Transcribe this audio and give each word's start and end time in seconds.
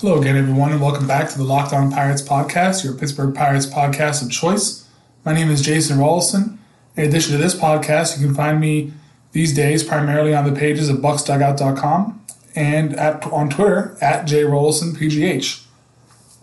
Hello 0.00 0.20
again, 0.20 0.36
everyone, 0.36 0.72
and 0.72 0.82
welcome 0.82 1.06
back 1.06 1.30
to 1.30 1.38
the 1.38 1.44
Locked 1.44 1.72
On 1.72 1.90
Pirates 1.90 2.20
podcast, 2.20 2.84
your 2.84 2.92
Pittsburgh 2.92 3.34
Pirates 3.34 3.64
podcast 3.64 4.22
of 4.22 4.30
choice. 4.30 4.86
My 5.24 5.32
name 5.32 5.48
is 5.48 5.62
Jason 5.62 5.96
Rollison. 5.96 6.58
In 6.98 7.04
addition 7.04 7.32
to 7.32 7.38
this 7.38 7.54
podcast, 7.54 8.20
you 8.20 8.26
can 8.26 8.34
find 8.34 8.60
me 8.60 8.92
these 9.32 9.54
days 9.54 9.82
primarily 9.82 10.34
on 10.34 10.44
the 10.44 10.52
pages 10.52 10.90
of 10.90 10.98
bucksdugout.com 10.98 12.26
and 12.54 12.94
at, 12.96 13.24
on 13.32 13.48
Twitter 13.48 13.96
at 14.02 14.26
jrollisonpgh. 14.26 15.64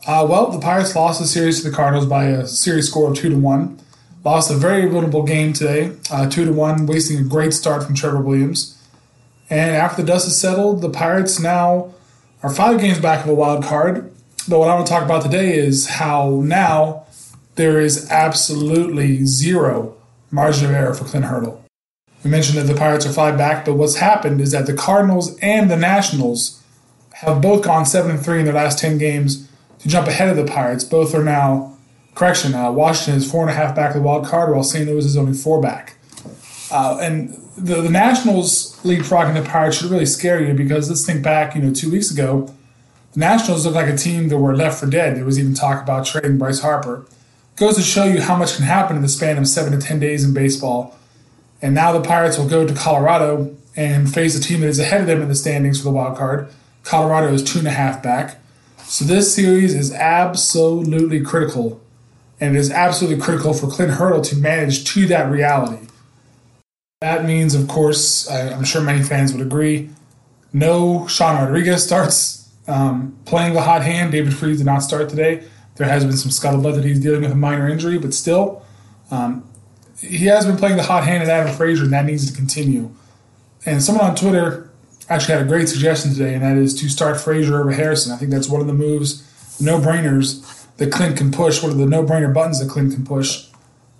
Uh, 0.07 0.25
well, 0.27 0.49
the 0.49 0.59
Pirates 0.59 0.95
lost 0.95 1.21
the 1.21 1.27
series 1.27 1.61
to 1.61 1.70
the 1.70 1.75
Cardinals 1.75 2.07
by 2.07 2.25
a 2.25 2.47
series 2.47 2.89
score 2.89 3.11
of 3.11 3.15
two 3.15 3.29
to 3.29 3.38
one. 3.38 3.79
Lost 4.25 4.49
a 4.49 4.55
very 4.55 4.89
winnable 4.89 5.27
game 5.27 5.54
today, 5.54 5.95
uh, 6.09 6.27
two 6.27 6.43
to 6.45 6.54
one, 6.54 6.88
wasting 6.88 7.20
a 7.20 7.23
great 7.23 7.54
start 7.54 7.83
from 7.83 7.93
Trevor 7.93 8.20
Williams. 8.20 8.83
And 9.47 9.75
after 9.75 10.01
the 10.01 10.07
dust 10.07 10.25
has 10.25 10.41
settled, 10.41 10.81
the 10.81 10.89
Pirates 10.89 11.39
now 11.39 11.93
are 12.44 12.54
five 12.54 12.80
games 12.80 13.00
back 13.00 13.23
of 13.23 13.30
a 13.30 13.34
wild 13.34 13.64
card. 13.64 14.12
But 14.47 14.60
what 14.60 14.70
I 14.70 14.75
want 14.75 14.86
to 14.86 14.92
talk 14.92 15.04
about 15.04 15.24
today 15.24 15.57
is 15.57 15.88
how 15.88 16.42
now 16.43 17.06
there 17.56 17.79
is 17.79 18.11
absolutely 18.11 19.25
zero 19.25 19.96
margin 20.29 20.65
of 20.65 20.71
error 20.71 20.93
for 20.93 21.06
Clint 21.06 21.25
Hurdle. 21.25 21.64
We 22.24 22.29
mentioned 22.29 22.57
that 22.57 22.71
the 22.71 22.78
Pirates 22.78 23.06
are 23.06 23.14
five 23.14 23.37
back, 23.37 23.65
but 23.65 23.75
what's 23.75 23.96
happened 23.96 24.42
is 24.42 24.51
that 24.51 24.65
the 24.65 24.74
Cardinals 24.74 25.37
and 25.39 25.71
the 25.71 25.78
Nationals 25.78 26.61
have 27.14 27.42
both 27.42 27.64
gone 27.64 27.86
seven 27.86 28.11
and 28.11 28.24
three 28.24 28.39
in 28.39 28.46
their 28.46 28.54
last 28.54 28.79
ten 28.79 28.98
games 28.98 29.50
to 29.79 29.87
jump 29.87 30.07
ahead 30.07 30.29
of 30.29 30.36
the 30.36 30.51
Pirates. 30.51 30.84
Both 30.84 31.15
are 31.15 31.23
now, 31.23 31.78
correction, 32.16 32.53
uh, 32.53 32.72
Washington 32.72 33.22
is 33.22 33.30
four 33.30 33.42
and 33.42 33.52
a 33.52 33.53
half 33.53 33.75
back 33.75 33.92
of 33.92 33.95
the 33.95 34.02
wild 34.02 34.25
card, 34.25 34.53
while 34.53 34.64
St. 34.64 34.88
Louis 34.88 35.06
is 35.06 35.16
only 35.16 35.34
four 35.34 35.62
back. 35.62 35.98
Uh, 36.73 36.97
and 37.00 37.30
the, 37.55 37.81
the 37.81 37.89
Nationals 37.89 38.75
leapfrogging 38.83 39.36
the 39.36 39.47
Pirates 39.47 39.77
should 39.77 39.91
really 39.91 40.08
scare 40.08 40.41
you 40.41 40.55
because 40.55 40.89
let's 40.89 41.05
think 41.05 41.23
back, 41.23 41.55
you 41.55 41.61
know, 41.61 41.72
two 41.72 41.91
weeks 41.91 42.09
ago, 42.09 42.53
the 43.14 43.19
Nationals 43.19 43.64
looked 43.64 43.75
like 43.75 43.88
a 43.88 43.95
team 43.95 44.30
that 44.30 44.39
were 44.39 44.55
left 44.55 44.80
for 44.80 44.88
dead. 44.88 45.16
There 45.16 45.23
was 45.23 45.38
even 45.38 45.53
talk 45.53 45.83
about 45.83 46.08
trading 46.08 46.39
Bryce 46.39 46.61
Harper. 46.61 47.06
Goes 47.56 47.75
to 47.75 47.83
show 47.83 48.06
you 48.06 48.22
how 48.22 48.36
much 48.36 48.56
can 48.56 48.66
happen 48.66 48.95
in 48.95 49.03
the 49.03 49.08
span 49.08 49.38
of 49.38 49.48
seven 49.48 49.80
to 49.80 49.86
ten 49.86 50.00
days 50.00 50.23
in 50.23 50.33
baseball. 50.33 50.98
And 51.61 51.75
now 51.75 51.92
the 51.92 52.02
Pirates 52.02 52.39
will 52.39 52.50
go 52.50 52.66
to 52.66 52.73
Colorado 52.73 53.55
and 53.76 54.11
face 54.11 54.36
a 54.36 54.42
team 54.42 54.61
that 54.61 54.67
is 54.67 54.80
ahead 54.80 55.02
of 55.02 55.08
them 55.08 55.22
in 55.22 55.30
the 55.30 55.36
standings 55.36 55.78
for 55.78 55.83
the 55.83 55.92
wild 55.92 56.17
card. 56.17 56.50
Colorado 56.83 57.31
is 57.31 57.44
two 57.44 57.59
and 57.59 57.67
a 57.67 57.72
half 57.72 58.02
back. 58.02 58.38
So 58.80 59.05
this 59.05 59.33
series 59.33 59.76
is 59.76 59.94
absolutely 59.94 61.22
critical. 61.22 61.80
And 62.39 62.55
it 62.55 62.59
is 62.59 62.72
absolutely 62.72 63.23
critical 63.23 63.53
for 63.53 63.67
Clint 63.67 63.92
Hurdle 63.92 64.22
to 64.22 64.36
manage 64.36 64.86
to 64.86 65.05
that 65.08 65.31
reality. 65.31 65.88
That 67.04 67.26
means, 67.26 67.54
of 67.54 67.68
course, 67.68 68.30
I, 68.30 68.54
am 68.54 68.64
sure 68.64 68.82
many 68.82 69.04
fans 69.04 69.34
would 69.34 69.46
agree, 69.46 69.90
no 70.54 71.06
Sean 71.08 71.36
Rodriguez 71.36 71.84
starts 71.84 72.50
um, 72.66 73.18
playing 73.26 73.56
the 73.56 73.62
hot 73.62 73.82
hand. 73.82 74.14
David 74.14 74.34
Freese 74.34 74.60
did 74.60 74.66
not 74.66 74.84
start 74.84 75.10
today. 75.10 75.44
There 75.76 75.86
has 75.86 76.06
been 76.06 76.16
some 76.16 76.32
scuttlebutt 76.32 76.76
that 76.76 76.86
he's 76.86 77.02
dealing 77.02 77.23
with 77.23 77.34
a 77.34 77.36
minor 77.36 77.68
injury, 77.68 77.98
but 78.00 78.14
still, 78.14 78.66
um, 79.12 79.44
he 80.00 80.28
has 80.28 80.45
been 80.45 80.56
playing 80.56 80.78
the 80.78 80.84
hot 80.84 81.04
hand 81.04 81.22
at 81.22 81.28
Adam 81.28 81.54
Frazier, 81.54 81.84
and 81.84 81.92
that 81.92 82.06
needs 82.06 82.32
to 82.32 82.34
continue. 82.34 82.90
And 83.66 83.84
someone 83.84 84.06
on 84.06 84.16
Twitter 84.16 84.72
actually 85.10 85.34
had 85.34 85.45
a 85.45 85.50
great 85.50 85.67
suggestion 85.67 86.14
today, 86.14 86.34
and 86.34 86.42
that 86.42 86.56
is 86.56 86.73
to 86.80 86.88
start 86.88 87.20
Frazier 87.20 87.60
over 87.60 87.73
Harrison. 87.73 88.14
I 88.14 88.16
think 88.16 88.32
that's 88.32 88.48
one 88.48 88.62
of 88.62 88.67
the 88.67 88.73
moves, 88.73 89.30
no 89.60 89.78
brainers 89.78 90.66
that 90.78 90.90
Clint 90.90 91.17
can 91.17 91.34
push, 91.34 91.62
one 91.62 91.73
of 91.73 91.78
the 91.78 91.86
no 91.86 92.02
brainer 92.02 92.34
buttons 92.34 92.62
that 92.62 92.70
Clint 92.70 92.94
can 92.94 93.06
push 93.06 93.50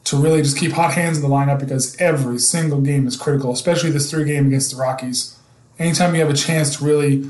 to 0.06 0.18
really 0.18 0.42
just 0.42 0.58
keep 0.58 0.73
hot 0.73 0.94
hands 0.94 1.18
in 1.18 1.23
the 1.23 1.30
lineup 1.30 1.59
because 1.59 1.96
every 2.00 2.38
single 2.38 2.82
game 2.82 3.08
is 3.08 3.16
critical, 3.16 3.52
especially 3.52 3.90
this 3.90 4.10
three 4.12 4.26
game 4.26 4.48
against 4.48 4.72
the 4.72 4.78
Rockies. 4.78 5.38
Anytime 5.80 6.14
you 6.14 6.22
have 6.22 6.30
a 6.30 6.36
chance 6.36 6.78
to 6.78 6.86
really 6.86 7.30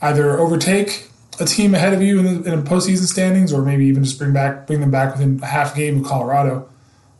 either 0.00 0.38
overtake 0.38 1.08
a 1.40 1.44
team 1.44 1.74
ahead 1.74 1.92
of 1.92 2.02
you 2.02 2.18
in 2.18 2.42
the, 2.42 2.52
in 2.52 2.62
postseason 2.62 3.06
standings, 3.06 3.52
or 3.52 3.62
maybe 3.62 3.84
even 3.86 4.02
just 4.02 4.18
bring 4.18 4.32
back 4.32 4.66
bring 4.66 4.80
them 4.80 4.90
back 4.90 5.12
within 5.12 5.38
a 5.42 5.46
half 5.46 5.74
game 5.74 6.00
of 6.00 6.04
Colorado, 6.04 6.68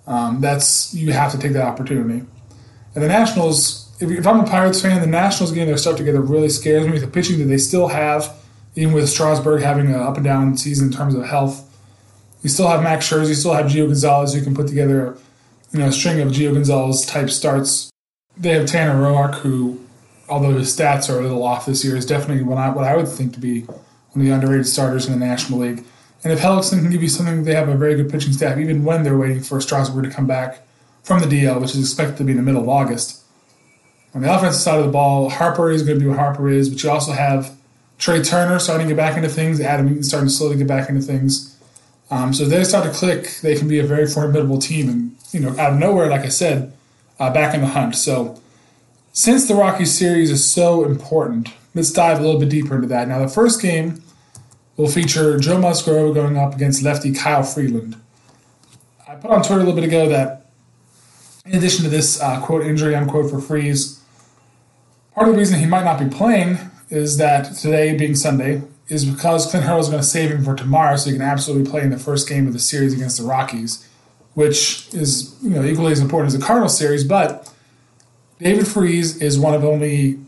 um, 0.07 0.41
that's 0.41 0.95
you 0.95 1.13
have 1.13 1.33
to 1.33 1.39
take 1.39 1.53
that 1.53 1.67
opportunity. 1.67 2.25
And 2.95 3.05
the 3.05 3.09
Nationals, 3.09 3.95
if, 4.01 4.11
if 4.11 4.27
I'm 4.27 4.41
a 4.41 4.47
Pirates 4.47 4.81
fan, 4.81 5.01
the 5.01 5.07
Nationals 5.07 5.53
getting 5.53 5.69
their 5.69 5.77
stuff 5.77 5.97
together 5.97 6.21
really 6.21 6.49
scares 6.49 6.89
me. 6.89 6.99
The 6.99 7.07
pitching 7.07 7.39
that 7.39 7.45
they 7.45 7.59
still 7.59 7.89
have, 7.89 8.35
even 8.75 8.95
with 8.95 9.09
Strasburg 9.09 9.63
having 9.63 9.87
an 9.89 9.95
up 9.95 10.17
and 10.17 10.25
down 10.25 10.57
season 10.57 10.89
in 10.89 10.93
terms 10.93 11.15
of 11.15 11.27
health 11.27 11.68
you 12.43 12.49
still 12.49 12.69
have 12.69 12.83
Max 12.83 13.09
Scherzer, 13.09 13.29
you 13.29 13.35
still 13.35 13.55
have 13.55 13.67
Gio 13.67 13.87
Gonzalez, 13.87 14.35
You 14.35 14.43
can 14.43 14.55
put 14.55 14.69
together 14.69 15.17
you 15.73 15.81
know, 15.81 15.87
a 15.87 15.93
string 15.93 16.21
of 16.21 16.29
Gio 16.29 16.55
Gonzalez 16.55 17.05
type 17.05 17.31
starts. 17.31 17.91
They 18.37 18.51
have 18.51 18.67
Tanner 18.67 19.01
Roark, 19.01 19.37
who, 19.37 19.85
although 20.29 20.57
his 20.57 20.75
stats 20.75 21.13
are 21.13 21.19
a 21.19 21.23
little 21.23 21.43
off 21.43 21.67
this 21.67 21.85
year, 21.85 21.97
is 21.97 22.07
definitely 22.07 22.45
what 22.45 22.59
I, 22.59 22.71
what 22.71 22.85
I 22.85 22.97
would 22.97 23.09
think 23.09 23.35
to 23.35 23.41
be 23.41 23.63
one 23.63 23.77
of 24.17 24.23
the 24.23 24.31
underrated 24.31 24.67
starters 24.67 25.07
in 25.07 25.19
the 25.19 25.25
National 25.25 25.59
League. 25.59 25.85
And 26.25 26.33
if 26.33 26.41
Hellickson 26.41 26.81
can 26.81 26.91
give 26.91 27.03
you 27.03 27.09
something, 27.09 27.45
they 27.45 27.55
have 27.55 27.69
a 27.69 27.77
very 27.77 27.95
good 27.95 28.11
pitching 28.11 28.33
staff, 28.33 28.59
even 28.59 28.85
when 28.85 29.03
they're 29.03 29.17
waiting 29.17 29.41
for 29.41 29.61
Strasburg 29.61 30.05
to 30.05 30.11
come 30.11 30.27
back 30.27 30.67
from 31.03 31.21
the 31.21 31.27
DL, 31.27 31.61
which 31.61 31.75
is 31.75 31.81
expected 31.81 32.19
to 32.19 32.25
be 32.25 32.33
in 32.33 32.37
the 32.37 32.43
middle 32.43 32.63
of 32.63 32.69
August. 32.69 33.23
On 34.15 34.23
the 34.23 34.35
offensive 34.35 34.61
side 34.61 34.79
of 34.79 34.87
the 34.87 34.91
ball, 34.91 35.29
Harper 35.29 35.71
is 35.71 35.83
going 35.83 35.99
to 35.99 36.05
be 36.05 36.09
what 36.09 36.19
Harper 36.19 36.49
is, 36.49 36.69
but 36.69 36.83
you 36.83 36.91
also 36.91 37.13
have 37.13 37.57
Trea 37.99 38.23
Turner 38.23 38.59
starting 38.59 38.89
to 38.89 38.95
get 38.95 38.97
back 38.97 39.17
into 39.17 39.29
things, 39.29 39.61
Adam 39.61 39.89
Eaton 39.89 40.03
starting 40.03 40.29
to 40.29 40.35
slowly 40.35 40.57
get 40.57 40.67
back 40.67 40.89
into 40.89 41.03
things. 41.03 41.58
Um, 42.11 42.33
so 42.33 42.45
they 42.45 42.65
start 42.65 42.85
to 42.85 42.91
click, 42.91 43.39
they 43.43 43.55
can 43.55 43.69
be 43.69 43.79
a 43.79 43.87
very 43.87 44.07
formidable 44.07 44.59
team, 44.59 44.89
and 44.89 45.17
you 45.33 45.41
know, 45.41 45.51
out 45.59 45.75
of 45.75 45.79
nowhere, 45.79 46.09
like 46.09 46.23
I 46.23 46.29
said, 46.29 46.73
uh, 47.19 47.33
back 47.33 47.55
in 47.55 47.61
the 47.61 47.67
hunt. 47.67 47.97
So 47.97 48.41
since 49.13 49.47
the 49.47 49.55
Rockies 49.55 49.97
series 49.97 50.31
is 50.31 50.45
so 50.45 50.85
important, 50.85 51.49
let's 51.75 51.93
dive 51.93 52.19
a 52.19 52.23
little 52.23 52.41
bit 52.41 52.49
deeper 52.49 52.77
into 52.77 52.89
that. 52.89 53.09
Now, 53.09 53.19
the 53.19 53.29
first 53.29 53.61
game 53.61 54.03
will 54.77 54.89
feature 54.89 55.39
Joe 55.39 55.59
Musgrove 55.59 56.15
going 56.15 56.39
up 56.39 56.55
against 56.55 56.83
lefty 56.83 57.13
Kyle 57.13 57.43
Freeland. 57.43 57.97
I 59.07 59.17
put 59.17 59.31
on 59.31 59.43
Twitter 59.43 59.61
a 59.61 59.65
little 59.65 59.75
bit 59.75 59.85
ago 59.85 60.09
that 60.09 60.47
in 61.45 61.57
addition 61.57 61.85
to 61.85 61.91
this 61.91 62.21
uh, 62.21 62.41
quote 62.41 62.63
injury 62.63 62.95
unquote 62.95 63.31
for 63.31 63.41
Freese, 63.41 64.03
part 65.15 65.29
of 65.29 65.35
the 65.35 65.39
reason 65.39 65.59
he 65.59 65.67
might 65.67 65.85
not 65.85 65.99
be 65.99 66.09
playing 66.09 66.59
is 66.91 67.17
that 67.17 67.55
today 67.57 67.97
being 67.97 68.15
Sunday, 68.15 68.63
is 68.89 69.05
because 69.05 69.51
Clint 69.51 69.67
Hurdle 69.67 69.81
is 69.81 69.89
going 69.89 70.01
to 70.01 70.07
save 70.07 70.31
him 70.31 70.45
for 70.45 70.55
tomorrow 70.55 70.97
so 70.97 71.11
he 71.11 71.17
can 71.17 71.23
absolutely 71.23 71.71
play 71.71 71.83
in 71.83 71.91
the 71.91 71.99
first 71.99 72.29
game 72.29 72.47
of 72.47 72.53
the 72.53 72.59
series 72.59 72.95
against 72.95 73.19
the 73.19 73.25
Rockies, 73.25 73.87
which 74.35 74.93
is 74.95 75.37
you 75.43 75.51
know 75.51 75.65
equally 75.65 75.93
as 75.93 76.01
important 76.01 76.33
as 76.33 76.39
the 76.39 76.45
Cardinal 76.45 76.69
series. 76.69 77.05
But 77.05 77.53
David 78.39 78.67
Freese 78.67 79.17
is 79.17 79.39
one 79.39 79.55
of 79.55 79.65
only 79.65 80.19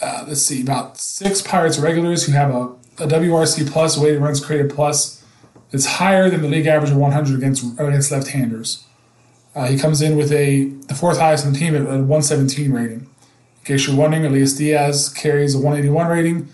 uh, 0.00 0.24
let's 0.28 0.42
see 0.42 0.62
about 0.62 0.98
six 0.98 1.42
Pirates 1.42 1.78
regulars 1.78 2.26
who 2.26 2.32
have 2.32 2.50
a, 2.50 2.62
a 2.98 3.06
WRC 3.06 3.70
plus 3.70 3.98
weighted 3.98 4.20
runs 4.20 4.44
created 4.44 4.70
plus 4.70 5.24
that's 5.70 5.86
higher 5.86 6.30
than 6.30 6.42
the 6.42 6.48
league 6.48 6.66
average 6.66 6.90
of 6.90 6.96
100 6.96 7.36
against 7.36 7.64
against 7.78 8.10
left-handers. 8.10 8.84
Uh, 9.54 9.66
he 9.66 9.78
comes 9.78 10.02
in 10.02 10.16
with 10.16 10.32
a 10.32 10.66
the 10.88 10.94
fourth 10.94 11.18
highest 11.18 11.44
in 11.44 11.52
the 11.52 11.58
team 11.58 11.74
at 11.74 11.82
a 11.82 11.84
117 11.84 12.72
rating. 12.72 13.00
In 13.00 13.64
case 13.64 13.86
you're 13.86 13.96
wondering, 13.96 14.24
Elias 14.24 14.54
Diaz 14.54 15.08
carries 15.08 15.54
a 15.54 15.58
181 15.58 16.06
rating. 16.06 16.48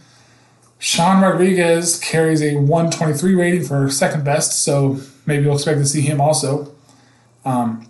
Sean 0.82 1.22
Rodriguez 1.22 1.96
carries 2.00 2.42
a 2.42 2.56
123 2.56 3.36
rating 3.36 3.62
for 3.62 3.88
second 3.88 4.24
best, 4.24 4.64
so 4.64 4.98
maybe 5.26 5.44
we'll 5.44 5.54
expect 5.54 5.78
to 5.78 5.86
see 5.86 6.00
him 6.00 6.20
also. 6.20 6.74
Um, 7.44 7.86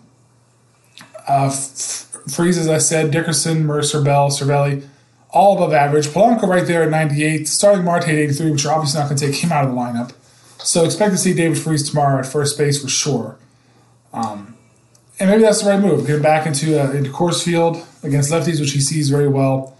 uh, 1.27 1.49
Freese, 1.49 2.59
as 2.59 2.69
I 2.69 2.77
said, 2.77 3.11
Dickerson, 3.11 3.65
Mercer, 3.65 4.03
Bell, 4.03 4.29
Cervelli, 4.29 4.87
all 5.31 5.57
above 5.57 5.73
average. 5.73 6.09
Polanco 6.09 6.47
right 6.47 6.67
there 6.67 6.83
at 6.83 6.91
98, 6.91 7.49
starting 7.49 7.83
Marte 7.83 8.09
at 8.09 8.11
83, 8.11 8.51
which 8.51 8.67
are 8.67 8.75
obviously 8.75 9.01
not 9.01 9.09
going 9.09 9.19
to 9.19 9.27
take 9.27 9.37
him 9.37 9.53
out 9.53 9.65
of 9.65 9.71
the 9.71 9.77
lineup. 9.77 10.13
So 10.59 10.85
expect 10.85 11.13
to 11.13 11.19
see 11.19 11.33
David 11.33 11.59
Freese 11.59 11.89
tomorrow 11.89 12.19
at 12.19 12.27
first 12.27 12.59
base 12.59 12.83
for 12.83 12.91
sure. 12.91 13.39
Um, 14.13 14.55
and 15.19 15.31
maybe 15.31 15.45
that's 15.45 15.63
the 15.63 15.71
right 15.71 15.81
move. 15.81 16.07
Get 16.07 16.17
him 16.17 16.23
back 16.23 16.47
into 16.47 16.79
uh, 16.79 16.91
into 16.91 17.09
Coors 17.09 17.43
Field 17.43 17.83
against 18.03 18.31
lefties, 18.31 18.61
which 18.61 18.73
he 18.73 18.81
sees 18.81 19.09
very 19.09 19.29
well 19.29 19.79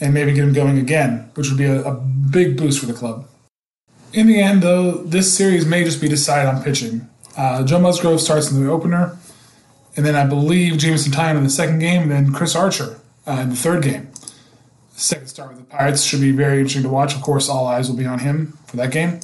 and 0.00 0.14
maybe 0.14 0.32
get 0.32 0.44
him 0.44 0.52
going 0.52 0.78
again, 0.78 1.30
which 1.34 1.48
would 1.48 1.58
be 1.58 1.64
a, 1.64 1.82
a 1.82 1.94
big 1.94 2.56
boost 2.56 2.80
for 2.80 2.86
the 2.86 2.92
club. 2.92 3.26
In 4.12 4.26
the 4.26 4.40
end, 4.40 4.62
though, 4.62 4.92
this 4.92 5.36
series 5.36 5.66
may 5.66 5.84
just 5.84 6.00
be 6.00 6.08
decided 6.08 6.48
on 6.48 6.62
pitching. 6.62 7.08
Uh, 7.36 7.62
Joe 7.64 7.78
Musgrove 7.78 8.20
starts 8.20 8.50
in 8.50 8.64
the 8.64 8.70
opener, 8.70 9.16
and 9.96 10.06
then 10.06 10.14
I 10.14 10.24
believe 10.24 10.78
Jameson 10.78 11.12
Taillon 11.12 11.36
in 11.36 11.44
the 11.44 11.50
second 11.50 11.78
game, 11.80 12.02
and 12.02 12.10
then 12.10 12.32
Chris 12.32 12.56
Archer 12.56 13.00
uh, 13.26 13.32
in 13.32 13.50
the 13.50 13.56
third 13.56 13.82
game. 13.82 14.08
Second 14.92 15.28
start 15.28 15.50
with 15.50 15.58
the 15.58 15.64
Pirates 15.64 16.02
should 16.02 16.20
be 16.20 16.32
very 16.32 16.58
interesting 16.58 16.82
to 16.82 16.88
watch. 16.88 17.14
Of 17.14 17.22
course, 17.22 17.48
all 17.48 17.66
eyes 17.66 17.88
will 17.88 17.96
be 17.96 18.06
on 18.06 18.20
him 18.20 18.58
for 18.66 18.76
that 18.78 18.90
game. 18.90 19.20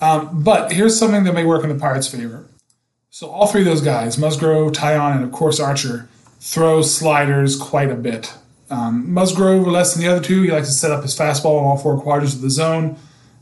Um, 0.00 0.42
but 0.44 0.72
here's 0.72 0.96
something 0.98 1.24
that 1.24 1.32
may 1.32 1.44
work 1.44 1.64
in 1.64 1.70
the 1.70 1.74
Pirates' 1.74 2.06
favor. 2.06 2.46
So 3.10 3.30
all 3.30 3.46
three 3.46 3.62
of 3.62 3.66
those 3.66 3.80
guys, 3.80 4.18
Musgrove, 4.18 4.72
Taillon, 4.72 5.16
and 5.16 5.24
of 5.24 5.32
course 5.32 5.58
Archer, 5.58 6.08
throw 6.38 6.82
sliders 6.82 7.56
quite 7.58 7.90
a 7.90 7.94
bit. 7.94 8.34
Um, 8.68 9.12
Musgrove, 9.12 9.66
less 9.66 9.94
than 9.94 10.02
the 10.02 10.08
other 10.10 10.22
two, 10.22 10.42
he 10.42 10.50
likes 10.50 10.68
to 10.68 10.74
set 10.74 10.90
up 10.90 11.02
his 11.02 11.16
fastball 11.16 11.58
in 11.58 11.64
all 11.64 11.76
four 11.76 12.00
quadrants 12.00 12.34
of 12.34 12.40
the 12.40 12.50
zone. 12.50 12.96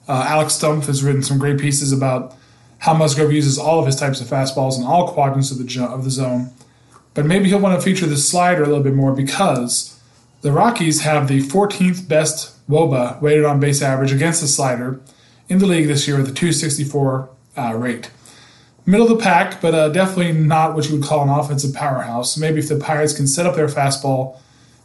Uh, 0.06 0.24
Alex 0.28 0.58
Stumpf 0.58 0.86
has 0.86 1.02
written 1.02 1.22
some 1.22 1.38
great 1.38 1.58
pieces 1.58 1.92
about 1.92 2.36
how 2.78 2.92
Musgrove 2.92 3.32
uses 3.32 3.58
all 3.58 3.80
of 3.80 3.86
his 3.86 3.96
types 3.96 4.20
of 4.20 4.26
fastballs 4.26 4.78
in 4.78 4.84
all 4.84 5.08
quadrants 5.08 5.50
of 5.50 5.58
the 5.58 5.84
of 5.84 6.04
the 6.04 6.10
zone. 6.10 6.50
But 7.14 7.24
maybe 7.24 7.48
he'll 7.48 7.60
want 7.60 7.78
to 7.78 7.84
feature 7.84 8.06
the 8.06 8.16
slider 8.16 8.62
a 8.62 8.66
little 8.66 8.82
bit 8.82 8.94
more 8.94 9.12
because 9.12 9.98
the 10.42 10.52
Rockies 10.52 11.02
have 11.02 11.28
the 11.28 11.40
14th 11.40 12.06
best 12.06 12.54
WOBA 12.68 13.20
weighted 13.22 13.44
on 13.44 13.60
base 13.60 13.80
average 13.80 14.12
against 14.12 14.42
the 14.42 14.46
slider, 14.46 15.00
in 15.48 15.58
the 15.58 15.66
league 15.66 15.86
this 15.86 16.08
year 16.08 16.16
with 16.16 16.28
a 16.28 16.32
264 16.32 17.28
uh, 17.56 17.74
rate. 17.74 18.10
Middle 18.86 19.10
of 19.10 19.16
the 19.16 19.22
pack, 19.22 19.60
but 19.60 19.74
uh, 19.74 19.88
definitely 19.88 20.32
not 20.32 20.74
what 20.74 20.88
you 20.88 20.96
would 20.96 21.06
call 21.06 21.22
an 21.22 21.30
offensive 21.30 21.74
powerhouse. 21.74 22.36
Maybe 22.36 22.58
if 22.58 22.68
the 22.68 22.76
Pirates 22.76 23.14
can 23.14 23.26
set 23.26 23.46
up 23.46 23.54
their 23.54 23.68
fastball 23.68 24.38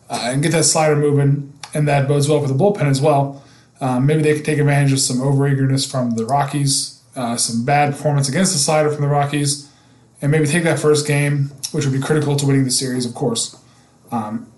uh, 0.09 0.21
and 0.25 0.41
get 0.43 0.51
that 0.51 0.63
slider 0.63 0.95
moving, 0.95 1.53
and 1.73 1.87
that 1.87 2.07
bodes 2.07 2.27
well 2.27 2.41
for 2.41 2.47
the 2.47 2.53
bullpen 2.53 2.89
as 2.89 3.01
well, 3.01 3.43
um, 3.81 4.05
maybe 4.05 4.21
they 4.21 4.33
could 4.33 4.45
take 4.45 4.59
advantage 4.59 4.91
of 4.91 4.99
some 4.99 5.17
overeagerness 5.17 5.89
from 5.89 6.11
the 6.11 6.25
Rockies, 6.25 7.01
uh, 7.15 7.37
some 7.37 7.63
bad 7.63 7.93
performance 7.93 8.27
against 8.27 8.53
the 8.53 8.59
slider 8.59 8.89
from 8.89 9.01
the 9.01 9.07
Rockies, 9.07 9.71
and 10.21 10.31
maybe 10.31 10.45
take 10.45 10.63
that 10.63 10.79
first 10.79 11.07
game, 11.07 11.51
which 11.71 11.85
would 11.85 11.93
be 11.93 11.99
critical 11.99 12.35
to 12.35 12.45
winning 12.45 12.65
the 12.65 12.71
series, 12.71 13.05
of 13.05 13.13
course. 13.15 13.55
Um, 14.11 14.51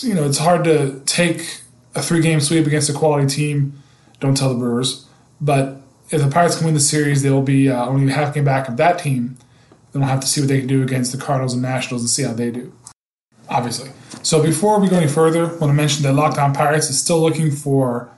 you 0.00 0.14
know, 0.14 0.24
it's 0.24 0.38
hard 0.38 0.64
to 0.64 1.00
take 1.06 1.62
a 1.94 2.02
three-game 2.02 2.40
sweep 2.40 2.66
against 2.66 2.88
a 2.88 2.92
quality 2.92 3.26
team. 3.26 3.82
Don't 4.18 4.36
tell 4.36 4.48
the 4.48 4.58
Brewers, 4.58 5.06
but 5.40 5.80
if 6.10 6.22
the 6.22 6.28
Pirates 6.28 6.56
can 6.56 6.64
win 6.64 6.74
the 6.74 6.80
series, 6.80 7.22
they 7.22 7.30
will 7.30 7.42
be 7.42 7.68
uh, 7.68 7.84
only 7.86 8.10
half 8.12 8.34
game 8.34 8.44
back 8.44 8.68
of 8.68 8.76
that 8.78 8.98
team. 8.98 9.36
Then 9.92 10.02
we'll 10.02 10.10
have 10.10 10.20
to 10.20 10.26
see 10.26 10.40
what 10.40 10.48
they 10.48 10.58
can 10.58 10.68
do 10.68 10.82
against 10.82 11.12
the 11.12 11.18
Cardinals 11.18 11.52
and 11.52 11.62
Nationals 11.62 12.02
and 12.02 12.10
see 12.10 12.22
how 12.22 12.32
they 12.32 12.50
do. 12.50 12.72
Obviously. 13.48 13.90
So 14.22 14.42
before 14.42 14.80
we 14.80 14.88
go 14.88 14.96
any 14.96 15.06
further, 15.06 15.46
I 15.46 15.56
want 15.56 15.70
to 15.70 15.72
mention 15.72 16.02
that 16.02 16.12
Locked 16.14 16.38
On 16.38 16.52
Pirates 16.52 16.90
is 16.90 16.98
still 16.98 17.20
looking 17.20 17.50
for 17.50 18.10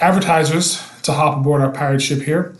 advertisers 0.00 0.82
to 1.02 1.12
hop 1.12 1.38
aboard 1.38 1.62
our 1.62 1.70
pirate 1.72 2.02
ship 2.02 2.22
here. 2.22 2.54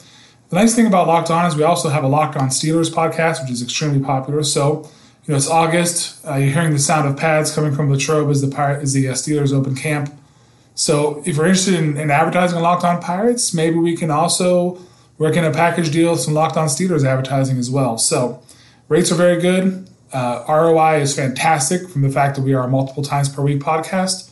The 0.49 0.57
nice 0.57 0.75
thing 0.75 0.87
about 0.87 1.09
Locked 1.09 1.31
On 1.31 1.45
is 1.47 1.57
we 1.57 1.65
also 1.65 1.89
have 1.89 2.05
a 2.05 2.09
Locked 2.09 2.37
On 2.37 2.49
Steelers 2.49 2.91
podcast, 2.91 3.43
which 3.43 3.51
is 3.51 3.63
extremely 3.63 4.01
popular. 4.01 4.43
So, 4.43 4.89
you 5.25 5.33
know, 5.33 5.37
it's 5.37 5.49
August. 5.49 6.25
Uh, 6.25 6.37
you're 6.37 6.53
hearing 6.53 6.73
the 6.73 6.79
sound 6.79 7.09
of 7.09 7.17
pads 7.17 7.53
coming 7.53 7.75
from 7.75 7.91
Latrobe 7.91 8.31
as 8.31 8.41
the 8.43 8.49
Pirate, 8.49 8.87
the 8.87 9.09
uh, 9.09 9.13
Steelers 9.13 9.53
open 9.53 9.75
camp. 9.75 10.15
So, 10.75 11.23
if 11.27 11.37
you're 11.37 11.47
interested 11.47 11.75
in, 11.75 11.97
in 11.97 12.11
advertising 12.11 12.57
on 12.59 12.63
Locked 12.63 12.85
On 12.85 13.03
Pirates, 13.03 13.53
maybe 13.53 13.77
we 13.77 13.97
can 13.97 14.11
also 14.11 14.79
work 15.19 15.37
in 15.37 15.45
a 15.45 15.51
package 15.51 15.91
deal 15.91 16.13
with 16.13 16.21
some 16.21 16.35
Locked 16.35 16.57
On 16.57 16.69
Steelers 16.69 17.05
advertising 17.05 17.59
as 17.59 17.71
well. 17.71 17.99
So, 17.99 18.41
rates 18.89 19.11
are 19.11 19.17
very 19.17 19.41
good. 19.41 19.89
Uh, 20.17 20.43
ROI 20.49 21.03
is 21.03 21.15
fantastic 21.15 21.91
from 21.91 22.01
the 22.01 22.09
fact 22.09 22.37
that 22.37 22.43
we 22.43 22.55
are 22.55 22.65
a 22.65 22.69
multiple 22.69 23.03
times 23.03 23.29
per 23.29 23.43
week 23.43 23.61
podcast. 23.61 24.31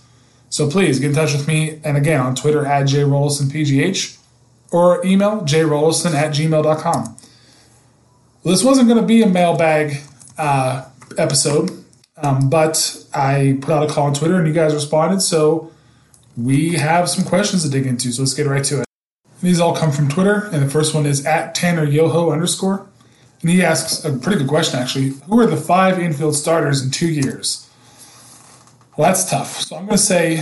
So 0.49 0.71
please 0.71 0.99
get 0.99 1.11
in 1.11 1.15
touch 1.15 1.35
with 1.35 1.47
me. 1.47 1.79
And 1.85 1.99
again, 1.99 2.21
on 2.21 2.35
Twitter 2.35 2.65
at 2.65 2.87
jrollisonpgh 2.87 4.19
or 4.73 5.05
email 5.05 5.43
jrollison 5.43 6.15
at 6.15 6.33
gmail.com. 6.33 7.17
This 8.45 8.65
wasn't 8.65 8.89
going 8.89 8.99
to 8.99 9.07
be 9.07 9.21
a 9.21 9.27
mailbag 9.27 10.01
uh, 10.39 10.87
episode, 11.19 11.85
um, 12.17 12.49
but 12.49 13.05
I 13.13 13.59
put 13.61 13.71
out 13.71 13.83
a 13.83 13.93
call 13.93 14.07
on 14.07 14.15
Twitter 14.15 14.37
and 14.37 14.49
you 14.49 14.55
guys 14.55 14.73
responded. 14.73 15.21
So 15.21 15.71
we 16.35 16.77
have 16.77 17.11
some 17.11 17.27
questions 17.27 17.63
to 17.63 17.69
dig 17.69 17.85
into. 17.85 18.11
So 18.11 18.23
let's 18.23 18.33
get 18.33 18.47
right 18.47 18.65
to 18.65 18.81
it. 18.81 18.87
These 19.43 19.61
all 19.61 19.77
come 19.77 19.93
from 19.93 20.09
Twitter, 20.09 20.49
and 20.51 20.63
the 20.63 20.71
first 20.71 20.95
one 20.95 21.05
is 21.05 21.27
at 21.27 21.55
Tanner 21.55 21.85
Yoho 21.85 22.31
underscore. 22.33 22.89
And 23.45 23.53
he 23.53 23.63
asks 23.63 24.03
a 24.07 24.17
pretty 24.17 24.39
good 24.39 24.49
question, 24.49 24.81
actually. 24.81 25.09
Who 25.27 25.39
are 25.39 25.45
the 25.47 25.59
five 25.59 25.99
infield 25.99 26.35
starters 26.35 26.83
in 26.83 26.91
two 26.91 27.09
years? 27.09 27.69
Well, 28.97 29.07
that's 29.07 29.29
tough. 29.29 29.61
So 29.61 29.77
I'm 29.77 29.85
going 29.85 29.99
to 29.99 30.03
say, 30.03 30.41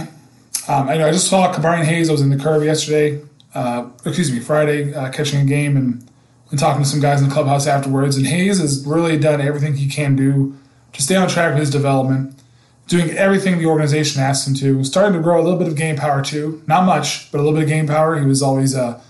um, 0.68 0.88
I 0.88 0.96
know 0.96 1.08
I 1.08 1.10
just 1.10 1.26
saw 1.26 1.52
Ke'Bryan 1.52 1.82
Hayes. 1.82 2.08
I 2.08 2.12
was 2.12 2.20
in 2.20 2.30
the 2.30 2.36
curve 2.36 2.62
yesterday, 2.62 3.20
uh, 3.56 3.88
excuse 4.06 4.30
me, 4.30 4.38
Friday, 4.38 4.94
uh, 4.94 5.10
catching 5.10 5.40
a 5.40 5.44
game 5.44 5.76
and, 5.76 6.08
and 6.50 6.60
talking 6.60 6.84
to 6.84 6.88
some 6.88 7.00
guys 7.00 7.20
in 7.20 7.28
the 7.28 7.34
clubhouse 7.34 7.66
afterwards. 7.66 8.16
And 8.16 8.24
Hayes 8.24 8.60
has 8.60 8.86
really 8.86 9.18
done 9.18 9.40
everything 9.40 9.74
he 9.74 9.88
can 9.88 10.14
do 10.14 10.56
to 10.92 11.02
stay 11.02 11.16
on 11.16 11.26
track 11.26 11.54
with 11.54 11.58
his 11.58 11.70
development, 11.70 12.40
doing 12.86 13.10
everything 13.10 13.58
the 13.58 13.66
organization 13.66 14.22
asked 14.22 14.46
him 14.46 14.54
to, 14.54 14.84
starting 14.84 15.14
to 15.14 15.20
grow 15.20 15.40
a 15.40 15.42
little 15.42 15.58
bit 15.58 15.66
of 15.66 15.74
game 15.74 15.96
power 15.96 16.22
too. 16.22 16.62
Not 16.68 16.84
much, 16.84 17.32
but 17.32 17.38
a 17.38 17.42
little 17.42 17.58
bit 17.58 17.64
of 17.64 17.68
game 17.68 17.88
power. 17.88 18.16
He 18.20 18.26
was 18.26 18.42
always 18.42 18.76
a, 18.76 19.02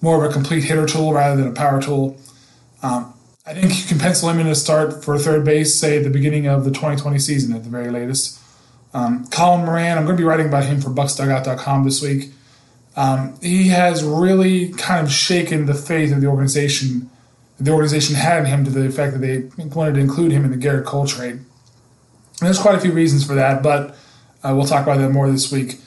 more 0.00 0.24
of 0.24 0.30
a 0.30 0.32
complete 0.32 0.64
hitter 0.64 0.86
tool 0.86 1.12
rather 1.12 1.36
than 1.36 1.52
a 1.52 1.54
power 1.54 1.82
tool. 1.82 2.16
Um, 2.82 3.13
I 3.46 3.52
think 3.52 3.78
you 3.78 3.84
can 3.84 3.98
pencil 3.98 4.30
him 4.30 4.40
in 4.40 4.46
to 4.46 4.54
start 4.54 5.04
for 5.04 5.18
third 5.18 5.44
base, 5.44 5.74
say 5.74 5.98
the 5.98 6.08
beginning 6.08 6.46
of 6.46 6.64
the 6.64 6.70
2020 6.70 7.18
season 7.18 7.54
at 7.54 7.62
the 7.62 7.68
very 7.68 7.90
latest. 7.90 8.40
Um, 8.94 9.26
Colin 9.26 9.66
Moran, 9.66 9.98
I'm 9.98 10.04
going 10.04 10.16
to 10.16 10.20
be 10.20 10.26
writing 10.26 10.46
about 10.46 10.64
him 10.64 10.80
for 10.80 10.88
bucksdugout.com 10.88 11.84
this 11.84 12.00
week. 12.00 12.30
Um, 12.96 13.38
he 13.42 13.68
has 13.68 14.02
really 14.02 14.68
kind 14.72 15.04
of 15.06 15.12
shaken 15.12 15.66
the 15.66 15.74
faith 15.74 16.10
of 16.10 16.22
the 16.22 16.26
organization. 16.26 17.10
The 17.60 17.72
organization 17.72 18.14
had 18.14 18.38
in 18.38 18.46
him 18.46 18.64
to 18.64 18.70
the 18.70 18.86
effect 18.86 19.12
that 19.12 19.18
they 19.18 19.64
wanted 19.64 19.94
to 19.94 20.00
include 20.00 20.32
him 20.32 20.44
in 20.44 20.50
the 20.50 20.56
Gerrit 20.56 20.86
Cole 20.86 21.06
trade. 21.06 21.32
And 21.34 21.44
there's 22.40 22.58
quite 22.58 22.76
a 22.76 22.80
few 22.80 22.92
reasons 22.92 23.26
for 23.26 23.34
that, 23.34 23.62
but 23.62 23.94
uh, 24.42 24.54
we'll 24.56 24.66
talk 24.66 24.84
about 24.84 24.98
that 24.98 25.10
more 25.10 25.30
this 25.30 25.52
week. 25.52 25.80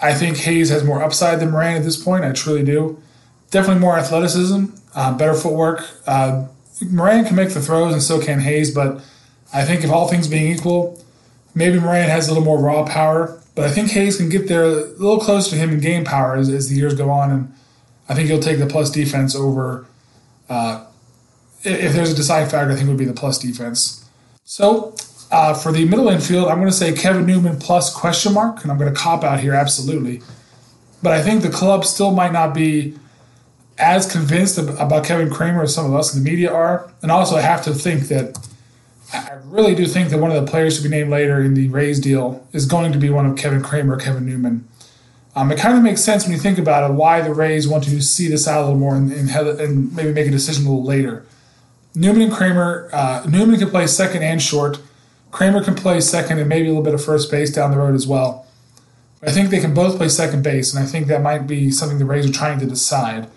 I 0.00 0.14
think 0.14 0.38
Hayes 0.38 0.70
has 0.70 0.82
more 0.82 1.02
upside 1.02 1.40
than 1.40 1.50
Moran 1.50 1.76
at 1.76 1.84
this 1.84 2.02
point. 2.02 2.24
I 2.24 2.32
truly 2.32 2.64
do. 2.64 3.02
Definitely 3.50 3.80
more 3.80 3.98
athleticism, 3.98 4.66
uh, 4.94 5.16
better 5.16 5.34
footwork. 5.34 5.86
Uh, 6.06 6.46
Moran 6.80 7.24
can 7.24 7.36
make 7.36 7.50
the 7.50 7.60
throws, 7.60 7.92
and 7.92 8.02
so 8.02 8.20
can 8.20 8.40
Hayes. 8.40 8.74
But 8.74 9.02
I 9.52 9.64
think 9.64 9.84
if 9.84 9.90
all 9.90 10.08
things 10.08 10.28
being 10.28 10.52
equal, 10.52 11.02
Maybe 11.54 11.78
Moran 11.78 12.08
has 12.08 12.28
a 12.28 12.30
little 12.30 12.44
more 12.44 12.58
raw 12.58 12.84
power, 12.84 13.38
but 13.54 13.66
I 13.66 13.70
think 13.70 13.90
Hayes 13.90 14.16
can 14.16 14.28
get 14.28 14.48
there 14.48 14.64
a 14.64 14.70
little 14.70 15.20
closer 15.20 15.50
to 15.50 15.56
him 15.56 15.70
in 15.70 15.80
game 15.80 16.04
power 16.04 16.36
as, 16.36 16.48
as 16.48 16.70
the 16.70 16.76
years 16.76 16.94
go 16.94 17.10
on, 17.10 17.30
and 17.30 17.54
I 18.08 18.14
think 18.14 18.28
he'll 18.28 18.40
take 18.40 18.58
the 18.58 18.66
plus 18.66 18.90
defense 18.90 19.36
over. 19.36 19.86
Uh, 20.48 20.86
if 21.62 21.92
there's 21.92 22.10
a 22.10 22.14
deciding 22.14 22.48
factor, 22.48 22.72
I 22.72 22.74
think 22.74 22.86
it 22.86 22.90
would 22.90 22.98
be 22.98 23.04
the 23.04 23.12
plus 23.12 23.38
defense. 23.38 24.08
So 24.44 24.94
uh, 25.30 25.52
for 25.52 25.72
the 25.72 25.84
middle 25.84 26.08
infield, 26.08 26.48
I'm 26.48 26.56
going 26.56 26.70
to 26.70 26.76
say 26.76 26.92
Kevin 26.92 27.26
Newman 27.26 27.58
plus 27.58 27.94
question 27.94 28.32
mark, 28.32 28.62
and 28.62 28.72
I'm 28.72 28.78
going 28.78 28.92
to 28.92 28.98
cop 28.98 29.22
out 29.22 29.40
here 29.40 29.52
absolutely. 29.52 30.22
But 31.02 31.12
I 31.12 31.22
think 31.22 31.42
the 31.42 31.50
club 31.50 31.84
still 31.84 32.12
might 32.12 32.32
not 32.32 32.54
be 32.54 32.96
as 33.82 34.10
convinced 34.10 34.56
about 34.58 35.04
Kevin 35.04 35.28
Kramer 35.28 35.64
as 35.64 35.74
some 35.74 35.86
of 35.86 35.94
us 35.94 36.14
in 36.14 36.22
the 36.22 36.30
media 36.30 36.52
are, 36.52 36.90
and 37.02 37.10
also 37.10 37.36
I 37.36 37.40
have 37.40 37.62
to 37.64 37.74
think 37.74 38.04
that 38.04 38.38
I 39.12 39.38
really 39.44 39.74
do 39.74 39.86
think 39.86 40.10
that 40.10 40.18
one 40.18 40.30
of 40.30 40.42
the 40.42 40.50
players 40.50 40.76
to 40.78 40.82
be 40.82 40.88
named 40.88 41.10
later 41.10 41.42
in 41.42 41.54
the 41.54 41.68
Rays 41.68 42.00
deal 42.00 42.46
is 42.52 42.64
going 42.64 42.92
to 42.92 42.98
be 42.98 43.10
one 43.10 43.26
of 43.26 43.36
Kevin 43.36 43.62
Kramer, 43.62 43.98
Kevin 43.98 44.24
Newman. 44.24 44.66
Um, 45.34 45.50
it 45.50 45.58
kind 45.58 45.76
of 45.76 45.82
makes 45.82 46.00
sense 46.02 46.24
when 46.24 46.32
you 46.32 46.38
think 46.38 46.58
about 46.58 46.88
it 46.88 46.94
why 46.94 47.20
the 47.20 47.34
Rays 47.34 47.66
want 47.66 47.84
to 47.84 48.00
see 48.00 48.28
this 48.28 48.46
out 48.46 48.62
a 48.62 48.64
little 48.64 48.78
more 48.78 48.94
and, 48.94 49.12
and, 49.12 49.30
and 49.30 49.94
maybe 49.94 50.12
make 50.12 50.28
a 50.28 50.30
decision 50.30 50.66
a 50.66 50.68
little 50.68 50.84
later. 50.84 51.26
Newman 51.94 52.22
and 52.22 52.32
Kramer, 52.32 52.88
uh, 52.92 53.24
Newman 53.28 53.58
can 53.58 53.68
play 53.68 53.86
second 53.86 54.22
and 54.22 54.40
short. 54.40 54.78
Kramer 55.30 55.62
can 55.62 55.74
play 55.74 56.00
second 56.00 56.38
and 56.38 56.48
maybe 56.48 56.66
a 56.66 56.68
little 56.68 56.84
bit 56.84 56.94
of 56.94 57.04
first 57.04 57.30
base 57.30 57.50
down 57.50 57.70
the 57.70 57.78
road 57.78 57.94
as 57.94 58.06
well. 58.06 58.46
I 59.22 59.30
think 59.30 59.50
they 59.50 59.60
can 59.60 59.74
both 59.74 59.98
play 59.98 60.08
second 60.08 60.42
base, 60.42 60.74
and 60.74 60.82
I 60.82 60.86
think 60.86 61.06
that 61.06 61.22
might 61.22 61.46
be 61.46 61.70
something 61.70 61.98
the 61.98 62.04
Rays 62.04 62.28
are 62.28 62.32
trying 62.32 62.58
to 62.58 62.66
decide 62.66 63.28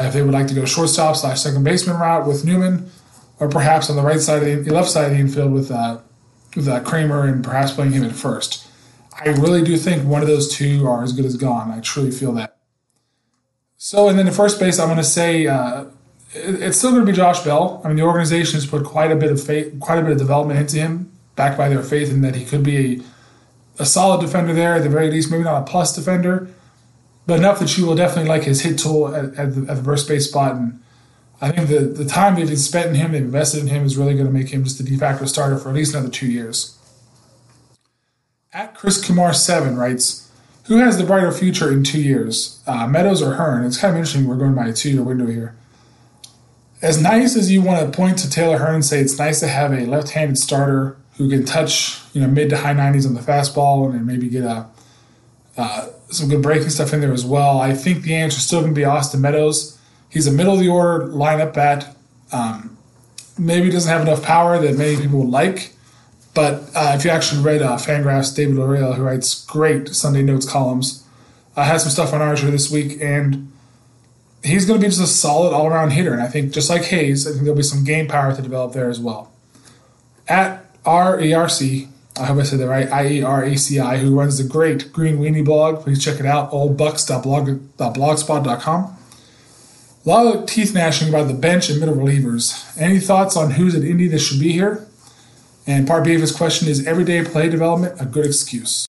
if 0.00 0.12
they 0.12 0.22
would 0.22 0.32
like 0.32 0.46
to 0.48 0.54
go 0.54 0.64
shortstop 0.64 1.16
slash 1.16 1.40
second 1.42 1.64
baseman 1.64 1.96
route 1.98 2.26
with 2.26 2.44
Newman 2.44 2.90
or 3.38 3.48
perhaps 3.48 3.90
on 3.90 3.96
the 3.96 4.02
right 4.02 4.20
side 4.20 4.42
of 4.42 4.64
the 4.64 4.72
left 4.72 4.90
side 4.90 5.06
of 5.06 5.10
the 5.12 5.18
infield 5.18 5.52
with 5.52 5.70
uh, 5.70 5.98
with 6.56 6.68
uh, 6.68 6.80
Kramer 6.80 7.26
and 7.26 7.42
perhaps 7.42 7.72
playing 7.72 7.92
him 7.92 8.04
at 8.04 8.12
first. 8.12 8.68
I 9.14 9.28
really 9.28 9.62
do 9.62 9.76
think 9.76 10.06
one 10.06 10.22
of 10.22 10.28
those 10.28 10.54
two 10.54 10.86
are 10.86 11.02
as 11.02 11.12
good 11.12 11.24
as 11.24 11.36
gone. 11.36 11.70
I 11.70 11.80
truly 11.80 12.10
feel 12.10 12.32
that. 12.32 12.56
So, 13.76 14.08
and 14.08 14.18
then 14.18 14.26
the 14.26 14.32
first 14.32 14.60
base, 14.60 14.78
I'm 14.78 14.86
going 14.86 14.98
to 14.98 15.04
say 15.04 15.46
uh, 15.46 15.84
it, 16.34 16.62
it's 16.62 16.78
still 16.78 16.90
going 16.90 17.04
to 17.04 17.10
be 17.10 17.16
Josh 17.16 17.40
Bell. 17.40 17.80
I 17.84 17.88
mean, 17.88 17.96
the 17.96 18.04
organization 18.04 18.54
has 18.54 18.66
put 18.66 18.84
quite 18.84 19.10
a 19.10 19.16
bit 19.16 19.30
of 19.30 19.42
faith, 19.42 19.78
quite 19.80 19.98
a 19.98 20.02
bit 20.02 20.12
of 20.12 20.18
development 20.18 20.60
into 20.60 20.76
him, 20.76 21.12
backed 21.36 21.58
by 21.58 21.68
their 21.68 21.82
faith 21.82 22.10
in 22.10 22.20
that 22.22 22.34
he 22.34 22.44
could 22.44 22.62
be 22.62 23.02
a, 23.78 23.82
a 23.82 23.86
solid 23.86 24.20
defender 24.20 24.54
there 24.54 24.74
at 24.74 24.82
the 24.82 24.88
very 24.88 25.10
least, 25.10 25.30
maybe 25.30 25.44
not 25.44 25.62
a 25.62 25.70
plus 25.70 25.94
defender, 25.94 26.48
but 27.26 27.38
enough 27.38 27.58
that 27.60 27.76
you 27.78 27.86
will 27.86 27.94
definitely 27.94 28.28
like 28.28 28.44
his 28.44 28.62
hit 28.62 28.78
tool 28.78 29.14
at, 29.14 29.34
at, 29.34 29.54
the, 29.54 29.70
at 29.70 29.76
the 29.76 29.82
first 29.82 30.08
base 30.08 30.28
spot 30.28 30.56
and 30.56 30.82
I 31.42 31.50
think 31.50 31.68
the, 31.68 31.80
the 31.80 32.04
time 32.04 32.36
they've 32.36 32.56
spent 32.56 32.90
in 32.90 32.94
him, 32.94 33.12
they've 33.12 33.22
invested 33.22 33.62
in 33.62 33.66
him, 33.66 33.84
is 33.84 33.98
really 33.98 34.14
going 34.14 34.26
to 34.26 34.32
make 34.32 34.50
him 34.50 34.62
just 34.62 34.78
the 34.78 34.84
de 34.84 34.96
facto 34.96 35.26
starter 35.26 35.58
for 35.58 35.70
at 35.70 35.74
least 35.74 35.92
another 35.92 36.08
two 36.08 36.28
years. 36.28 36.78
At 38.52 38.76
Chris 38.76 39.04
Kumar 39.04 39.34
seven 39.34 39.76
writes, 39.76 40.30
"Who 40.66 40.76
has 40.76 40.98
the 40.98 41.04
brighter 41.04 41.32
future 41.32 41.72
in 41.72 41.82
two 41.82 42.00
years, 42.00 42.62
uh, 42.64 42.86
Meadows 42.86 43.20
or 43.20 43.34
Hearn?" 43.34 43.64
It's 43.64 43.76
kind 43.76 43.90
of 43.90 43.96
interesting. 43.96 44.28
We're 44.28 44.36
going 44.36 44.54
by 44.54 44.68
a 44.68 44.72
two-year 44.72 45.02
window 45.02 45.26
here. 45.26 45.56
As 46.80 47.02
nice 47.02 47.36
as 47.36 47.50
you 47.50 47.60
want 47.60 47.80
to 47.80 47.96
point 47.96 48.18
to 48.18 48.30
Taylor 48.30 48.58
Hearn 48.58 48.76
and 48.76 48.84
say 48.84 49.00
it's 49.00 49.18
nice 49.18 49.40
to 49.40 49.48
have 49.48 49.72
a 49.72 49.84
left-handed 49.86 50.38
starter 50.38 50.96
who 51.16 51.28
can 51.28 51.44
touch, 51.44 52.00
you 52.12 52.20
know, 52.20 52.28
mid 52.28 52.50
to 52.50 52.58
high 52.58 52.74
90s 52.74 53.06
on 53.06 53.14
the 53.14 53.20
fastball 53.20 53.92
and 53.92 54.06
maybe 54.06 54.28
get 54.28 54.44
a 54.44 54.66
uh, 55.56 55.88
some 56.10 56.28
good 56.28 56.42
breaking 56.42 56.70
stuff 56.70 56.92
in 56.92 57.00
there 57.00 57.12
as 57.12 57.24
well. 57.24 57.60
I 57.60 57.74
think 57.74 58.02
the 58.02 58.14
answer 58.14 58.38
is 58.38 58.46
still 58.46 58.60
going 58.60 58.74
to 58.74 58.78
be 58.78 58.84
Austin 58.84 59.20
Meadows. 59.20 59.78
He's 60.08 60.26
a 60.26 60.32
middle 60.32 60.54
of 60.54 60.60
the 60.60 60.68
order 60.68 61.06
lineup 61.06 61.54
bat. 61.54 61.96
Um, 62.32 62.76
maybe 63.38 63.70
doesn't 63.70 63.90
have 63.90 64.02
enough 64.02 64.22
power 64.22 64.58
that 64.58 64.76
many 64.76 64.96
people 64.96 65.20
would 65.20 65.30
like. 65.30 65.72
But 66.34 66.70
uh, 66.74 66.94
if 66.94 67.04
you 67.04 67.10
actually 67.10 67.42
read 67.42 67.60
uh, 67.60 67.76
Fangraphs, 67.76 68.34
David 68.34 68.56
Laurila, 68.56 68.94
who 68.94 69.02
writes 69.02 69.44
great 69.44 69.88
Sunday 69.88 70.22
Notes 70.22 70.48
columns, 70.48 71.06
uh, 71.56 71.64
has 71.64 71.82
some 71.82 71.92
stuff 71.92 72.14
on 72.14 72.22
Archer 72.22 72.50
this 72.50 72.70
week, 72.70 72.98
and 73.02 73.52
he's 74.42 74.64
going 74.64 74.80
to 74.80 74.84
be 74.84 74.88
just 74.88 75.02
a 75.02 75.06
solid 75.06 75.52
all 75.52 75.66
around 75.66 75.90
hitter. 75.90 76.12
And 76.12 76.22
I 76.22 76.28
think, 76.28 76.52
just 76.52 76.70
like 76.70 76.84
Hayes, 76.84 77.26
I 77.26 77.30
think 77.32 77.42
there'll 77.42 77.56
be 77.56 77.62
some 77.62 77.84
game 77.84 78.08
power 78.08 78.34
to 78.34 78.40
develop 78.40 78.72
there 78.72 78.88
as 78.88 78.98
well. 78.98 79.30
At 80.26 80.64
RERC, 80.84 81.88
I 82.18 82.26
hope 82.26 82.38
I 82.38 82.42
said 82.42 82.58
that 82.58 82.68
right, 82.68 82.88
IERACI, 82.88 83.98
who 83.98 84.18
runs 84.18 84.36
the 84.36 84.44
great 84.44 84.92
Green 84.92 85.16
Weenie 85.18 85.44
blog, 85.44 85.82
please 85.82 86.04
check 86.04 86.20
it 86.20 86.26
out, 86.26 86.50
oldbucks.blogspot.com. 86.52 88.98
A 90.04 90.08
lot 90.08 90.26
of 90.26 90.46
teeth 90.46 90.74
gnashing 90.74 91.08
about 91.08 91.28
the 91.28 91.34
bench 91.34 91.70
and 91.70 91.80
middle 91.80 91.94
relievers. 91.94 92.76
Any 92.78 92.98
thoughts 92.98 93.36
on 93.36 93.52
who's 93.52 93.74
at 93.74 93.82
Indy 93.82 94.08
that 94.08 94.18
should 94.18 94.40
be 94.40 94.52
here? 94.52 94.86
And 95.66 95.86
part 95.86 96.04
B 96.04 96.14
of 96.14 96.20
his 96.20 96.34
question 96.34 96.68
is 96.68 96.86
everyday 96.86 97.24
play 97.24 97.48
development 97.48 98.00
a 98.00 98.04
good 98.04 98.26
excuse? 98.26 98.86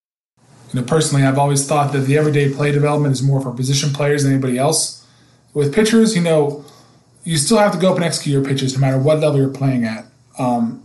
You 0.72 0.80
know, 0.80 0.86
personally, 0.86 1.24
I've 1.24 1.38
always 1.38 1.66
thought 1.66 1.92
that 1.92 2.00
the 2.00 2.18
everyday 2.18 2.52
play 2.52 2.72
development 2.72 3.12
is 3.12 3.22
more 3.22 3.40
for 3.40 3.52
position 3.52 3.92
players 3.92 4.24
than 4.24 4.32
anybody 4.32 4.58
else. 4.58 5.06
With 5.54 5.72
pitchers, 5.72 6.16
you 6.16 6.22
know, 6.22 6.64
you 7.22 7.38
still 7.38 7.58
have 7.58 7.72
to 7.72 7.78
go 7.78 7.90
up 7.90 7.96
and 7.96 8.04
execute 8.04 8.32
your 8.32 8.44
pitches 8.44 8.74
no 8.74 8.80
matter 8.80 8.98
what 8.98 9.20
level 9.20 9.38
you're 9.38 9.48
playing 9.48 9.84
at. 9.84 10.04
Um, 10.36 10.82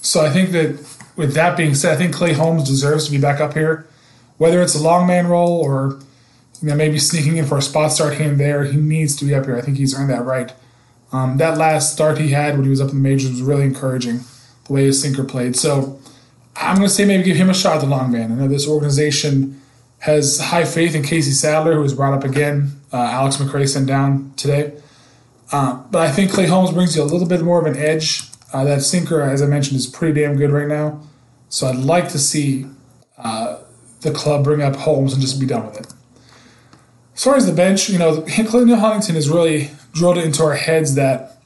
so 0.00 0.24
I 0.24 0.30
think 0.30 0.52
that 0.52 0.78
with 1.16 1.34
that 1.34 1.56
being 1.56 1.74
said, 1.74 1.94
I 1.94 1.96
think 1.96 2.14
Clay 2.14 2.32
Holmes 2.32 2.68
deserves 2.68 3.06
to 3.06 3.10
be 3.10 3.18
back 3.18 3.40
up 3.40 3.54
here, 3.54 3.86
whether 4.38 4.62
it's 4.62 4.74
a 4.74 4.82
long 4.82 5.06
man 5.06 5.26
role 5.26 5.60
or 5.60 6.00
you 6.60 6.68
know, 6.68 6.74
maybe 6.74 6.98
sneaking 6.98 7.36
in 7.36 7.44
for 7.44 7.58
a 7.58 7.62
spot 7.62 7.92
start 7.92 8.14
here 8.14 8.28
and 8.28 8.40
there. 8.40 8.64
He 8.64 8.76
needs 8.76 9.16
to 9.16 9.24
be 9.24 9.34
up 9.34 9.44
here. 9.44 9.56
I 9.56 9.60
think 9.60 9.76
he's 9.76 9.98
earned 9.98 10.10
that 10.10 10.24
right. 10.24 10.52
Um, 11.12 11.36
that 11.36 11.58
last 11.58 11.92
start 11.92 12.18
he 12.18 12.28
had 12.28 12.54
when 12.54 12.64
he 12.64 12.70
was 12.70 12.80
up 12.80 12.90
in 12.90 12.96
the 12.96 13.02
majors 13.02 13.30
was 13.30 13.42
really 13.42 13.64
encouraging, 13.64 14.20
the 14.64 14.72
way 14.72 14.84
his 14.84 15.02
sinker 15.02 15.24
played. 15.24 15.56
So 15.56 16.00
I'm 16.56 16.76
going 16.76 16.88
to 16.88 16.94
say 16.94 17.04
maybe 17.04 17.24
give 17.24 17.36
him 17.36 17.50
a 17.50 17.54
shot 17.54 17.76
at 17.76 17.80
the 17.82 17.86
long 17.86 18.10
man. 18.10 18.32
I 18.32 18.34
know 18.36 18.48
this 18.48 18.66
organization 18.66 19.60
has 19.98 20.40
high 20.40 20.64
faith 20.64 20.94
in 20.94 21.02
Casey 21.02 21.32
Sadler, 21.32 21.74
who 21.74 21.80
was 21.80 21.94
brought 21.94 22.14
up 22.14 22.24
again. 22.24 22.80
Uh, 22.92 22.96
Alex 22.96 23.36
McRae 23.36 23.68
sent 23.68 23.86
down 23.86 24.32
today. 24.36 24.72
Uh, 25.50 25.82
but 25.90 26.08
I 26.08 26.10
think 26.10 26.32
Clay 26.32 26.46
Holmes 26.46 26.72
brings 26.72 26.96
you 26.96 27.02
a 27.02 27.04
little 27.04 27.28
bit 27.28 27.42
more 27.42 27.60
of 27.60 27.66
an 27.66 27.76
edge. 27.76 28.22
Uh, 28.52 28.64
that 28.64 28.82
sinker, 28.82 29.22
as 29.22 29.42
I 29.42 29.46
mentioned, 29.46 29.78
is 29.78 29.86
pretty 29.86 30.20
damn 30.20 30.36
good 30.36 30.50
right 30.50 30.68
now. 30.68 31.00
So 31.48 31.66
I'd 31.66 31.76
like 31.76 32.08
to 32.10 32.18
see 32.18 32.66
uh, 33.18 33.58
the 34.00 34.10
club 34.10 34.44
bring 34.44 34.62
up 34.62 34.76
Holmes 34.76 35.12
and 35.12 35.22
just 35.22 35.40
be 35.40 35.46
done 35.46 35.66
with 35.66 35.78
it. 35.78 35.86
As 37.14 37.24
far 37.24 37.36
as 37.36 37.46
the 37.46 37.52
bench, 37.52 37.88
you 37.88 37.98
know, 37.98 38.22
Clinton 38.46 38.78
Huntington 38.78 39.14
has 39.14 39.28
really 39.28 39.70
drilled 39.92 40.18
it 40.18 40.24
into 40.24 40.42
our 40.42 40.54
heads 40.54 40.94
that 40.94 41.38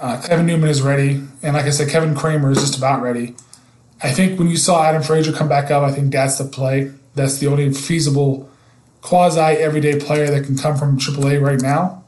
uh, 0.00 0.20
Kevin 0.20 0.46
Newman 0.46 0.68
is 0.68 0.82
ready, 0.82 1.22
and 1.42 1.54
like 1.54 1.66
I 1.66 1.70
said, 1.70 1.88
Kevin 1.88 2.16
Kramer 2.16 2.50
is 2.50 2.58
just 2.58 2.76
about 2.76 3.02
ready. 3.02 3.36
I 4.02 4.10
think 4.10 4.36
when 4.38 4.48
you 4.48 4.56
saw 4.56 4.84
Adam 4.84 5.02
Frazier 5.02 5.32
come 5.32 5.48
back 5.48 5.70
up, 5.70 5.84
I 5.84 5.92
think 5.92 6.12
that's 6.12 6.38
the 6.38 6.44
play. 6.44 6.90
That's 7.14 7.38
the 7.38 7.46
only 7.46 7.72
feasible 7.72 8.50
quasi 9.00 9.40
everyday 9.40 10.00
player 10.00 10.28
that 10.28 10.44
can 10.44 10.56
come 10.56 10.76
from 10.76 10.98
AAA 10.98 11.40
right 11.40 11.60
now. 11.60 12.04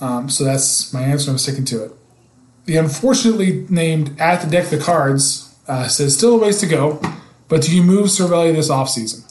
Um, 0.00 0.28
so 0.28 0.44
that's 0.44 0.92
my 0.92 1.00
answer. 1.00 1.30
I'm 1.30 1.38
sticking 1.38 1.64
to 1.66 1.84
it. 1.84 1.92
The 2.64 2.76
unfortunately 2.76 3.66
named 3.68 4.18
at 4.18 4.42
the 4.42 4.50
deck 4.50 4.68
the 4.68 4.78
cards 4.78 5.54
uh, 5.68 5.88
says 5.88 6.16
still 6.16 6.36
a 6.36 6.38
ways 6.38 6.58
to 6.60 6.66
go, 6.66 7.00
but 7.48 7.62
do 7.62 7.74
you 7.74 7.82
move 7.82 8.06
Cervelli 8.06 8.54
this 8.54 8.70
offseason? 8.70 9.28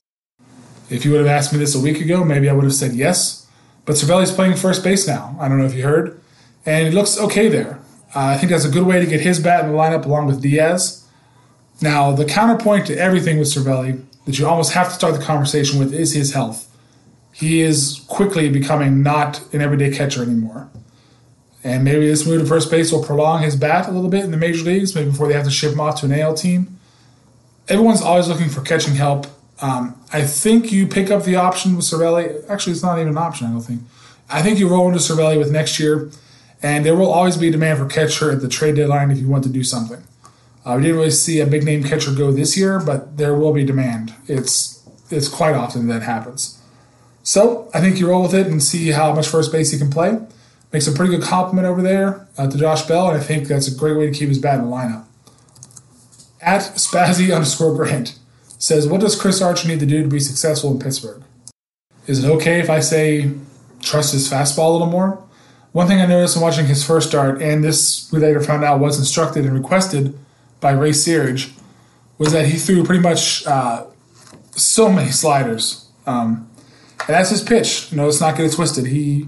If 0.89 1.03
you 1.03 1.11
would 1.11 1.19
have 1.19 1.27
asked 1.27 1.51
me 1.51 1.59
this 1.59 1.75
a 1.75 1.79
week 1.79 1.99
ago, 1.99 2.23
maybe 2.23 2.47
I 2.47 2.53
would 2.53 2.63
have 2.63 2.73
said 2.73 2.93
yes. 2.93 3.47
But 3.85 3.95
Cervelli's 3.95 4.31
playing 4.31 4.55
first 4.55 4.83
base 4.83 5.07
now. 5.07 5.35
I 5.39 5.47
don't 5.47 5.57
know 5.57 5.65
if 5.65 5.73
you 5.73 5.83
heard. 5.83 6.21
And 6.65 6.87
it 6.87 6.93
looks 6.93 7.19
okay 7.19 7.49
there. 7.49 7.79
Uh, 8.15 8.27
I 8.27 8.37
think 8.37 8.51
that's 8.51 8.65
a 8.65 8.69
good 8.69 8.85
way 8.85 8.99
to 8.99 9.05
get 9.05 9.21
his 9.21 9.39
bat 9.39 9.65
in 9.65 9.71
the 9.71 9.77
lineup 9.77 10.05
along 10.05 10.27
with 10.27 10.41
Diaz. 10.41 11.07
Now, 11.81 12.11
the 12.11 12.25
counterpoint 12.25 12.85
to 12.87 12.97
everything 12.97 13.39
with 13.39 13.47
Cervelli 13.47 14.03
that 14.25 14.37
you 14.37 14.47
almost 14.47 14.73
have 14.73 14.87
to 14.89 14.93
start 14.93 15.15
the 15.15 15.25
conversation 15.25 15.79
with 15.79 15.93
is 15.93 16.13
his 16.13 16.33
health. 16.33 16.69
He 17.33 17.61
is 17.61 18.05
quickly 18.07 18.47
becoming 18.47 19.01
not 19.01 19.41
an 19.53 19.61
everyday 19.61 19.91
catcher 19.91 20.21
anymore. 20.21 20.69
And 21.63 21.83
maybe 21.83 22.07
this 22.07 22.27
move 22.27 22.41
to 22.41 22.47
first 22.47 22.69
base 22.69 22.91
will 22.91 23.03
prolong 23.03 23.41
his 23.41 23.55
bat 23.55 23.87
a 23.87 23.91
little 23.91 24.09
bit 24.09 24.25
in 24.25 24.31
the 24.31 24.37
major 24.37 24.63
leagues, 24.63 24.93
maybe 24.93 25.11
before 25.11 25.27
they 25.27 25.33
have 25.33 25.45
to 25.45 25.51
ship 25.51 25.71
him 25.71 25.79
off 25.79 25.99
to 26.01 26.05
an 26.05 26.13
AL 26.13 26.35
team. 26.35 26.77
Everyone's 27.69 28.01
always 28.01 28.27
looking 28.27 28.49
for 28.49 28.61
catching 28.61 28.95
help. 28.95 29.27
Um, 29.61 29.95
I 30.11 30.23
think 30.23 30.71
you 30.71 30.87
pick 30.87 31.09
up 31.09 31.23
the 31.23 31.37
option 31.37 31.77
with 31.77 31.85
Cervelli. 31.85 32.43
Actually, 32.49 32.73
it's 32.73 32.83
not 32.83 32.97
even 32.97 33.09
an 33.09 33.17
option, 33.17 33.47
I 33.47 33.51
don't 33.51 33.61
think. 33.61 33.81
I 34.29 34.41
think 34.41 34.59
you 34.59 34.67
roll 34.67 34.87
into 34.87 34.99
Cervelli 34.99 35.37
with 35.37 35.51
next 35.51 35.79
year, 35.79 36.11
and 36.61 36.85
there 36.85 36.95
will 36.95 37.11
always 37.11 37.37
be 37.37 37.49
demand 37.49 37.79
for 37.79 37.85
catcher 37.85 38.31
at 38.31 38.41
the 38.41 38.49
trade 38.49 38.75
deadline 38.75 39.11
if 39.11 39.19
you 39.19 39.29
want 39.29 39.43
to 39.45 39.49
do 39.49 39.63
something. 39.63 40.03
Uh, 40.65 40.75
we 40.77 40.83
didn't 40.83 40.97
really 40.97 41.11
see 41.11 41.39
a 41.39 41.45
big 41.45 41.63
name 41.63 41.83
catcher 41.83 42.13
go 42.13 42.31
this 42.31 42.57
year, 42.57 42.79
but 42.79 43.17
there 43.17 43.35
will 43.35 43.53
be 43.53 43.63
demand. 43.63 44.13
It's 44.27 44.81
it's 45.09 45.27
quite 45.27 45.55
often 45.55 45.87
that 45.87 46.01
happens. 46.01 46.59
So 47.21 47.69
I 47.73 47.79
think 47.79 47.99
you 47.99 48.09
roll 48.09 48.23
with 48.23 48.33
it 48.33 48.47
and 48.47 48.61
see 48.61 48.91
how 48.91 49.13
much 49.13 49.27
first 49.27 49.51
base 49.51 49.71
he 49.71 49.77
can 49.77 49.89
play. 49.89 50.19
Makes 50.73 50.87
a 50.87 50.91
pretty 50.91 51.15
good 51.15 51.23
complement 51.23 51.67
over 51.67 51.83
there 51.83 52.27
uh, 52.35 52.49
to 52.49 52.57
Josh 52.57 52.81
Bell, 52.87 53.09
and 53.09 53.17
I 53.17 53.21
think 53.21 53.47
that's 53.47 53.67
a 53.67 53.75
great 53.75 53.95
way 53.95 54.07
to 54.07 54.11
keep 54.11 54.27
his 54.27 54.39
bat 54.39 54.59
in 54.59 54.65
the 54.65 54.71
lineup. 54.71 55.05
At 56.41 56.61
Spazzy 56.61 57.33
underscore 57.33 57.75
Grant 57.75 58.17
says, 58.57 58.87
What 58.87 59.01
does 59.01 59.19
Chris 59.19 59.39
Archer 59.39 59.67
need 59.67 59.79
to 59.81 59.85
do 59.85 60.01
to 60.01 60.09
be 60.09 60.19
successful 60.19 60.71
in 60.71 60.79
Pittsburgh? 60.79 61.21
Is 62.07 62.23
it 62.23 62.27
okay 62.27 62.59
if 62.59 62.71
I 62.71 62.79
say 62.79 63.31
trust 63.81 64.13
his 64.13 64.29
fastball 64.29 64.69
a 64.69 64.71
little 64.71 64.87
more? 64.87 65.23
One 65.73 65.87
thing 65.87 66.01
I 66.01 66.07
noticed 66.07 66.35
in 66.35 66.41
watching 66.41 66.65
his 66.65 66.83
first 66.83 67.09
start, 67.09 67.41
and 67.41 67.63
this 67.63 68.11
we 68.11 68.19
later 68.19 68.41
found 68.41 68.63
out 68.63 68.79
was 68.79 68.97
instructed 68.97 69.45
and 69.45 69.53
requested 69.53 70.17
by 70.59 70.71
Ray 70.71 70.91
Searage, 70.91 71.51
was 72.17 72.31
that 72.33 72.47
he 72.47 72.57
threw 72.57 72.83
pretty 72.83 73.01
much 73.01 73.45
uh, 73.45 73.85
so 74.51 74.91
many 74.91 75.11
sliders. 75.11 75.87
Um, 76.05 76.49
and 76.99 77.09
that's 77.09 77.29
his 77.29 77.43
pitch. 77.43 77.91
You 77.91 77.97
know, 77.97 78.05
let's 78.05 78.21
not 78.21 78.37
get 78.37 78.47
it 78.47 78.53
twisted. 78.53 78.87
He 78.87 79.27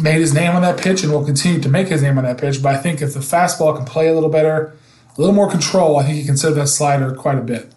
made 0.00 0.20
his 0.20 0.34
name 0.34 0.52
on 0.52 0.62
that 0.62 0.78
pitch 0.78 1.02
and 1.02 1.12
will 1.12 1.24
continue 1.24 1.60
to 1.60 1.68
make 1.68 1.88
his 1.88 2.02
name 2.02 2.18
on 2.18 2.24
that 2.24 2.38
pitch. 2.38 2.62
But 2.62 2.74
I 2.74 2.78
think 2.78 3.02
if 3.02 3.14
the 3.14 3.20
fastball 3.20 3.76
can 3.76 3.84
play 3.84 4.08
a 4.08 4.14
little 4.14 4.28
better, 4.28 4.76
a 5.16 5.20
little 5.20 5.34
more 5.34 5.50
control, 5.50 5.96
I 5.96 6.04
think 6.04 6.16
he 6.16 6.24
can 6.24 6.36
set 6.36 6.54
that 6.54 6.68
slider 6.68 7.14
quite 7.14 7.38
a 7.38 7.42
bit. 7.42 7.72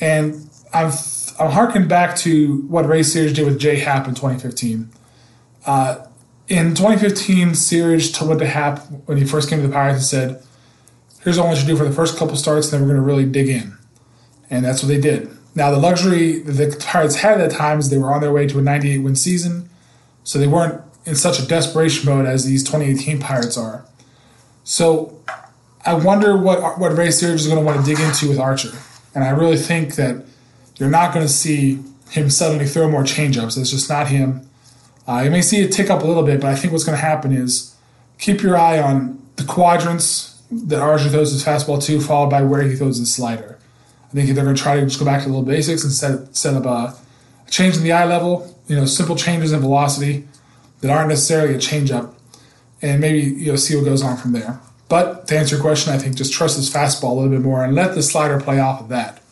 And 0.00 0.48
I'm 0.72 0.92
I'm 1.38 1.50
harking 1.50 1.88
back 1.88 2.16
to 2.18 2.58
what 2.68 2.86
Ray 2.86 3.00
Searage 3.00 3.34
did 3.34 3.46
with 3.46 3.58
Jay 3.58 3.76
Happ 3.76 4.06
in 4.06 4.14
2015. 4.14 4.90
Uh, 5.64 6.06
in 6.48 6.74
2015, 6.74 7.50
Searage 7.50 8.26
went 8.26 8.40
to 8.40 8.46
Happ 8.46 8.80
when 9.06 9.18
he 9.18 9.24
first 9.24 9.48
came 9.48 9.60
to 9.60 9.66
the 9.66 9.72
Pirates 9.72 9.98
and 9.98 10.04
said, 10.04 10.42
"Here's 11.22 11.38
what 11.38 11.44
I 11.44 11.46
want 11.48 11.58
you 11.58 11.66
to 11.66 11.72
do 11.72 11.76
for 11.76 11.84
the 11.84 11.94
first 11.94 12.18
couple 12.18 12.36
starts, 12.36 12.72
and 12.72 12.74
then 12.74 12.88
we're 12.88 12.94
going 12.94 13.02
to 13.02 13.06
really 13.06 13.24
dig 13.24 13.48
in." 13.48 13.76
And 14.50 14.64
that's 14.64 14.82
what 14.82 14.88
they 14.88 15.00
did. 15.00 15.30
Now, 15.54 15.70
the 15.70 15.78
luxury 15.78 16.40
that 16.40 16.52
the 16.52 16.76
Pirates 16.84 17.16
had 17.16 17.40
at 17.40 17.50
that 17.50 17.56
time 17.56 17.78
is 17.78 17.90
they 17.90 17.98
were 17.98 18.12
on 18.12 18.20
their 18.20 18.32
way 18.32 18.46
to 18.46 18.58
a 18.58 18.62
98 18.62 18.98
win 18.98 19.16
season, 19.16 19.68
so 20.24 20.38
they 20.38 20.46
weren't 20.46 20.80
in 21.04 21.14
such 21.14 21.38
a 21.38 21.46
desperation 21.46 22.08
mode 22.08 22.26
as 22.26 22.44
these 22.44 22.62
2018 22.62 23.18
Pirates 23.20 23.56
are. 23.56 23.84
So 24.64 25.20
I 25.84 25.94
wonder 25.94 26.36
what 26.36 26.78
what 26.78 26.96
Ray 26.96 27.08
Searage 27.08 27.34
is 27.34 27.46
going 27.46 27.58
to 27.58 27.64
want 27.64 27.80
to 27.80 27.86
dig 27.86 28.00
into 28.00 28.28
with 28.28 28.38
Archer. 28.38 28.70
And 29.14 29.24
I 29.24 29.30
really 29.30 29.56
think 29.56 29.96
that 29.96 30.24
you're 30.76 30.90
not 30.90 31.12
going 31.12 31.26
to 31.26 31.32
see 31.32 31.80
him 32.10 32.30
suddenly 32.30 32.66
throw 32.66 32.88
more 32.88 33.02
changeups. 33.02 33.58
It's 33.58 33.70
just 33.70 33.88
not 33.88 34.08
him. 34.08 34.48
Uh, 35.06 35.22
you 35.24 35.30
may 35.30 35.42
see 35.42 35.60
it 35.60 35.72
tick 35.72 35.90
up 35.90 36.02
a 36.02 36.06
little 36.06 36.22
bit, 36.22 36.40
but 36.40 36.50
I 36.50 36.54
think 36.54 36.72
what's 36.72 36.84
going 36.84 36.96
to 36.96 37.04
happen 37.04 37.32
is 37.32 37.74
keep 38.18 38.42
your 38.42 38.56
eye 38.56 38.80
on 38.80 39.20
the 39.36 39.44
quadrants 39.44 40.40
that 40.50 40.80
Archer 40.80 41.08
throws 41.08 41.32
his 41.32 41.44
fastball 41.44 41.82
to, 41.84 42.00
followed 42.00 42.30
by 42.30 42.42
where 42.42 42.62
he 42.62 42.76
throws 42.76 42.98
his 42.98 43.12
slider. 43.12 43.58
I 44.08 44.14
think 44.14 44.28
they're 44.28 44.44
going 44.44 44.54
to 44.54 44.62
try 44.62 44.78
to 44.78 44.84
just 44.84 44.98
go 44.98 45.04
back 45.04 45.22
to 45.22 45.28
the 45.28 45.34
little 45.34 45.46
basics 45.46 45.82
and 45.82 45.92
set, 45.92 46.36
set 46.36 46.54
up 46.54 46.66
a 46.66 46.96
change 47.50 47.76
in 47.76 47.82
the 47.82 47.92
eye 47.92 48.04
level, 48.04 48.54
you 48.68 48.76
know, 48.76 48.84
simple 48.84 49.16
changes 49.16 49.52
in 49.52 49.60
velocity 49.60 50.28
that 50.82 50.90
aren't 50.90 51.08
necessarily 51.08 51.54
a 51.54 51.58
changeup, 51.58 52.12
and 52.82 53.00
maybe 53.00 53.20
you 53.20 53.50
know 53.50 53.56
see 53.56 53.74
what 53.74 53.86
goes 53.86 54.02
on 54.02 54.18
from 54.18 54.32
there. 54.32 54.60
But 54.88 55.26
to 55.28 55.38
answer 55.38 55.56
your 55.56 55.62
question, 55.64 55.94
I 55.94 55.98
think 55.98 56.16
just 56.16 56.34
trust 56.34 56.56
his 56.56 56.70
fastball 56.70 57.12
a 57.12 57.14
little 57.14 57.30
bit 57.30 57.40
more 57.40 57.64
and 57.64 57.74
let 57.74 57.94
the 57.94 58.02
slider 58.02 58.38
play 58.38 58.60
off 58.60 58.82
of 58.82 58.88
that. 58.90 59.22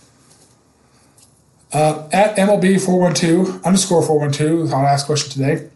Uh, 1.73 2.09
at 2.12 2.35
MLB 2.37 2.85
412 2.85 3.64
underscore 3.64 4.02
412, 4.02 4.73
I'll 4.73 4.87
ask 4.87 5.07
question 5.07 5.30
today. 5.30 5.69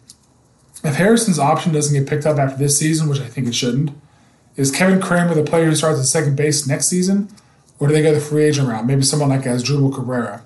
If 0.82 0.94
Harrison's 0.96 1.38
option 1.38 1.72
doesn't 1.72 1.96
get 1.98 2.08
picked 2.08 2.26
up 2.26 2.38
after 2.38 2.56
this 2.56 2.78
season, 2.78 3.08
which 3.08 3.20
I 3.20 3.26
think 3.26 3.46
it 3.46 3.54
shouldn't, 3.54 3.90
is 4.56 4.70
Kevin 4.70 5.00
Kramer 5.00 5.34
the 5.34 5.42
player 5.42 5.66
who 5.66 5.74
starts 5.74 6.00
at 6.00 6.06
second 6.06 6.36
base 6.36 6.66
next 6.66 6.86
season, 6.86 7.28
or 7.78 7.88
do 7.88 7.94
they 7.94 8.02
go 8.02 8.14
the 8.14 8.20
free 8.20 8.44
agent 8.44 8.68
route? 8.68 8.86
Maybe 8.86 9.02
someone 9.02 9.28
like 9.28 9.42
Asdrubal 9.42 9.94
Cabrera. 9.94 10.44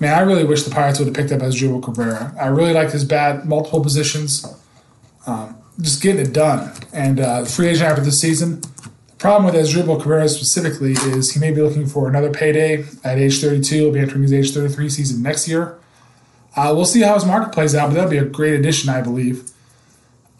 Man, 0.00 0.14
I 0.14 0.20
really 0.20 0.44
wish 0.44 0.62
the 0.62 0.70
Pirates 0.70 0.98
would 0.98 1.06
have 1.06 1.14
picked 1.14 1.32
up 1.32 1.40
Asdrubal 1.40 1.82
Cabrera. 1.82 2.34
I 2.40 2.46
really 2.46 2.72
like 2.72 2.90
his 2.90 3.04
bat, 3.04 3.46
multiple 3.46 3.82
positions. 3.82 4.46
Um, 5.28 5.58
just 5.80 6.02
getting 6.02 6.24
it 6.24 6.32
done. 6.32 6.72
And 6.92 7.20
uh, 7.20 7.44
free 7.44 7.68
agent 7.68 7.84
after 7.84 8.02
this 8.02 8.18
season. 8.20 8.60
The 8.60 9.16
problem 9.18 9.44
with 9.44 9.54
Asdrubal 9.54 10.00
Cabrera 10.00 10.28
specifically 10.28 10.92
is 10.92 11.32
he 11.32 11.40
may 11.40 11.50
be 11.50 11.60
looking 11.60 11.86
for 11.86 12.08
another 12.08 12.30
payday 12.30 12.84
at 13.04 13.18
age 13.18 13.40
32. 13.40 13.74
He'll 13.74 13.92
be 13.92 14.00
entering 14.00 14.22
his 14.22 14.32
age 14.32 14.52
33 14.52 14.88
season 14.88 15.22
next 15.22 15.46
year. 15.46 15.78
Uh, 16.56 16.72
we'll 16.74 16.86
see 16.86 17.02
how 17.02 17.14
his 17.14 17.26
market 17.26 17.52
plays 17.52 17.74
out, 17.74 17.88
but 17.88 17.94
that'll 17.94 18.10
be 18.10 18.16
a 18.16 18.24
great 18.24 18.54
addition, 18.54 18.88
I 18.88 19.02
believe. 19.02 19.50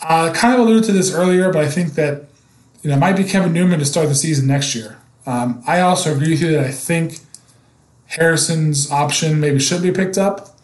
I 0.01 0.29
uh, 0.29 0.35
kind 0.35 0.55
of 0.55 0.61
alluded 0.61 0.85
to 0.85 0.93
this 0.93 1.13
earlier, 1.13 1.53
but 1.53 1.65
I 1.65 1.69
think 1.69 1.95
that 1.95 2.25
you 2.83 2.91
know 2.91 2.97
it 2.97 3.01
might 3.01 3.17
be 3.17 3.25
Kevin 3.25 3.53
Newman 3.53 3.81
to 3.81 3.85
start 3.85 4.09
the 4.09 4.15
season 4.15 4.47
next 4.47 4.75
year. 4.75 4.99
Um, 5.27 5.63
I 5.67 5.81
also 5.81 6.15
agree 6.15 6.31
with 6.31 6.41
you 6.41 6.53
that 6.53 6.65
I 6.65 6.71
think 6.71 7.19
Harrison's 8.07 8.91
option 8.91 9.41
maybe 9.41 9.59
should 9.59 9.83
be 9.83 9.93
picked 9.93 10.17
up. 10.17 10.57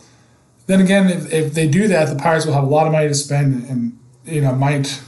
Then 0.67 0.81
again, 0.81 1.11
if, 1.11 1.33
if 1.33 1.53
they 1.53 1.69
do 1.69 1.89
that, 1.89 2.09
the 2.09 2.17
Pirates 2.17 2.47
will 2.47 2.55
have 2.55 2.65
a 2.65 2.69
lot 2.69 2.87
of 2.87 2.93
money 2.93 3.09
to 3.09 3.15
spend 3.15 3.69
and 3.69 3.99
you 4.25 4.41
know, 4.41 4.55
might 4.55 5.03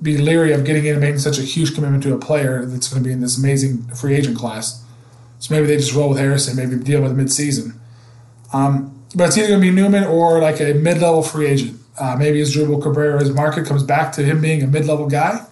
be 0.00 0.18
leery 0.18 0.52
of 0.52 0.64
getting 0.64 0.84
in 0.84 0.92
and 0.92 1.00
making 1.00 1.18
such 1.18 1.38
a 1.38 1.42
huge 1.42 1.74
commitment 1.74 2.02
to 2.02 2.14
a 2.14 2.18
player 2.18 2.64
that's 2.66 2.88
going 2.88 3.02
to 3.02 3.06
be 3.06 3.12
in 3.12 3.20
this 3.20 3.38
amazing 3.38 3.82
free 3.94 4.14
agent 4.14 4.36
class. 4.36 4.84
So 5.38 5.54
maybe 5.54 5.66
they 5.66 5.76
just 5.76 5.94
roll 5.94 6.08
with 6.08 6.18
Harrison, 6.18 6.56
maybe 6.56 6.82
deal 6.82 7.02
with 7.02 7.16
midseason. 7.16 7.74
Um, 8.52 9.02
but 9.14 9.28
it's 9.28 9.38
either 9.38 9.48
going 9.48 9.60
to 9.60 9.66
be 9.66 9.74
Newman 9.74 10.04
or 10.04 10.40
like 10.40 10.60
a 10.60 10.74
mid-level 10.74 11.22
free 11.22 11.46
agent. 11.46 11.78
Uh, 11.98 12.16
maybe 12.16 12.40
Asdrubal 12.40 12.82
Cabrera's 12.82 13.30
market 13.30 13.66
comes 13.66 13.82
back 13.82 14.12
to 14.14 14.24
him 14.24 14.40
being 14.40 14.62
a 14.62 14.66
mid 14.66 14.86
level 14.86 15.08
guy. 15.08 15.44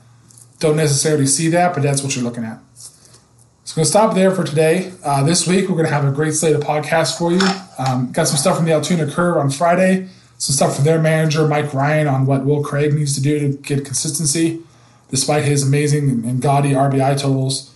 Don't 0.58 0.76
necessarily 0.76 1.26
see 1.26 1.48
that, 1.48 1.74
but 1.74 1.82
that's 1.82 2.02
what 2.02 2.14
you're 2.14 2.24
looking 2.24 2.44
at. 2.44 2.58
So 2.74 3.76
going 3.76 3.84
to 3.84 3.90
stop 3.90 4.14
there 4.14 4.30
for 4.30 4.42
today. 4.42 4.92
Uh, 5.04 5.22
this 5.22 5.46
week, 5.46 5.68
we're 5.68 5.76
going 5.76 5.86
to 5.86 5.92
have 5.92 6.04
a 6.04 6.10
great 6.10 6.34
slate 6.34 6.56
of 6.56 6.62
podcasts 6.62 7.16
for 7.16 7.30
you. 7.30 7.40
Um, 7.78 8.10
got 8.10 8.26
some 8.26 8.36
stuff 8.36 8.56
from 8.56 8.66
the 8.66 8.72
Altoona 8.72 9.10
Curve 9.10 9.36
on 9.36 9.50
Friday, 9.50 10.08
some 10.40 10.54
stuff 10.54 10.76
from 10.76 10.84
their 10.86 10.98
manager, 10.98 11.46
Mike 11.46 11.74
Ryan, 11.74 12.08
on 12.08 12.24
what 12.24 12.46
Will 12.46 12.64
Craig 12.64 12.94
needs 12.94 13.14
to 13.14 13.20
do 13.20 13.38
to 13.38 13.58
get 13.58 13.84
consistency, 13.84 14.62
despite 15.10 15.44
his 15.44 15.62
amazing 15.62 16.08
and 16.08 16.40
gaudy 16.40 16.70
RBI 16.70 17.20
totals. 17.20 17.74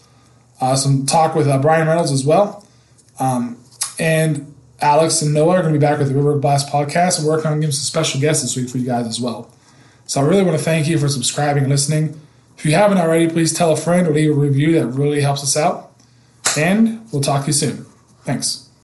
Uh, 0.62 0.75
some 0.75 1.04
talk 1.04 1.35
with 1.35 1.47
uh, 1.47 1.59
Bryan 1.59 1.87
Reynolds 1.87 2.11
as 2.11 2.25
well. 2.25 2.66
Um, 3.21 3.59
and 3.99 4.54
Alex 4.80 5.21
and 5.21 5.35
Noah 5.35 5.56
are 5.56 5.61
going 5.61 5.75
to 5.75 5.78
be 5.78 5.85
back 5.85 5.99
with 5.99 6.09
the 6.09 6.14
River 6.14 6.38
Blast 6.38 6.71
podcast 6.71 7.18
and 7.18 7.28
working 7.28 7.50
on 7.50 7.61
getting 7.61 7.71
some 7.71 7.85
special 7.85 8.18
guests 8.18 8.42
this 8.42 8.56
week 8.56 8.71
for 8.71 8.78
you 8.78 8.87
guys 8.87 9.06
as 9.06 9.21
well. 9.21 9.50
So 10.06 10.23
I 10.23 10.25
really 10.25 10.42
want 10.42 10.56
to 10.56 10.64
thank 10.64 10.88
you 10.88 10.99
for 10.99 11.09
subscribing 11.09 11.64
and 11.64 11.71
listening. 11.71 12.18
If 12.56 12.64
you 12.64 12.73
haven't 12.73 12.97
already, 12.97 13.28
please 13.28 13.52
tell 13.52 13.73
a 13.73 13.76
friend 13.76 14.06
or 14.06 14.12
leave 14.12 14.30
a 14.30 14.35
review. 14.35 14.73
That 14.73 14.87
really 14.87 15.21
helps 15.21 15.42
us 15.42 15.54
out. 15.54 15.92
And 16.56 17.06
we'll 17.12 17.21
talk 17.21 17.42
to 17.42 17.49
you 17.49 17.52
soon. 17.52 17.85
Thanks. 18.23 18.63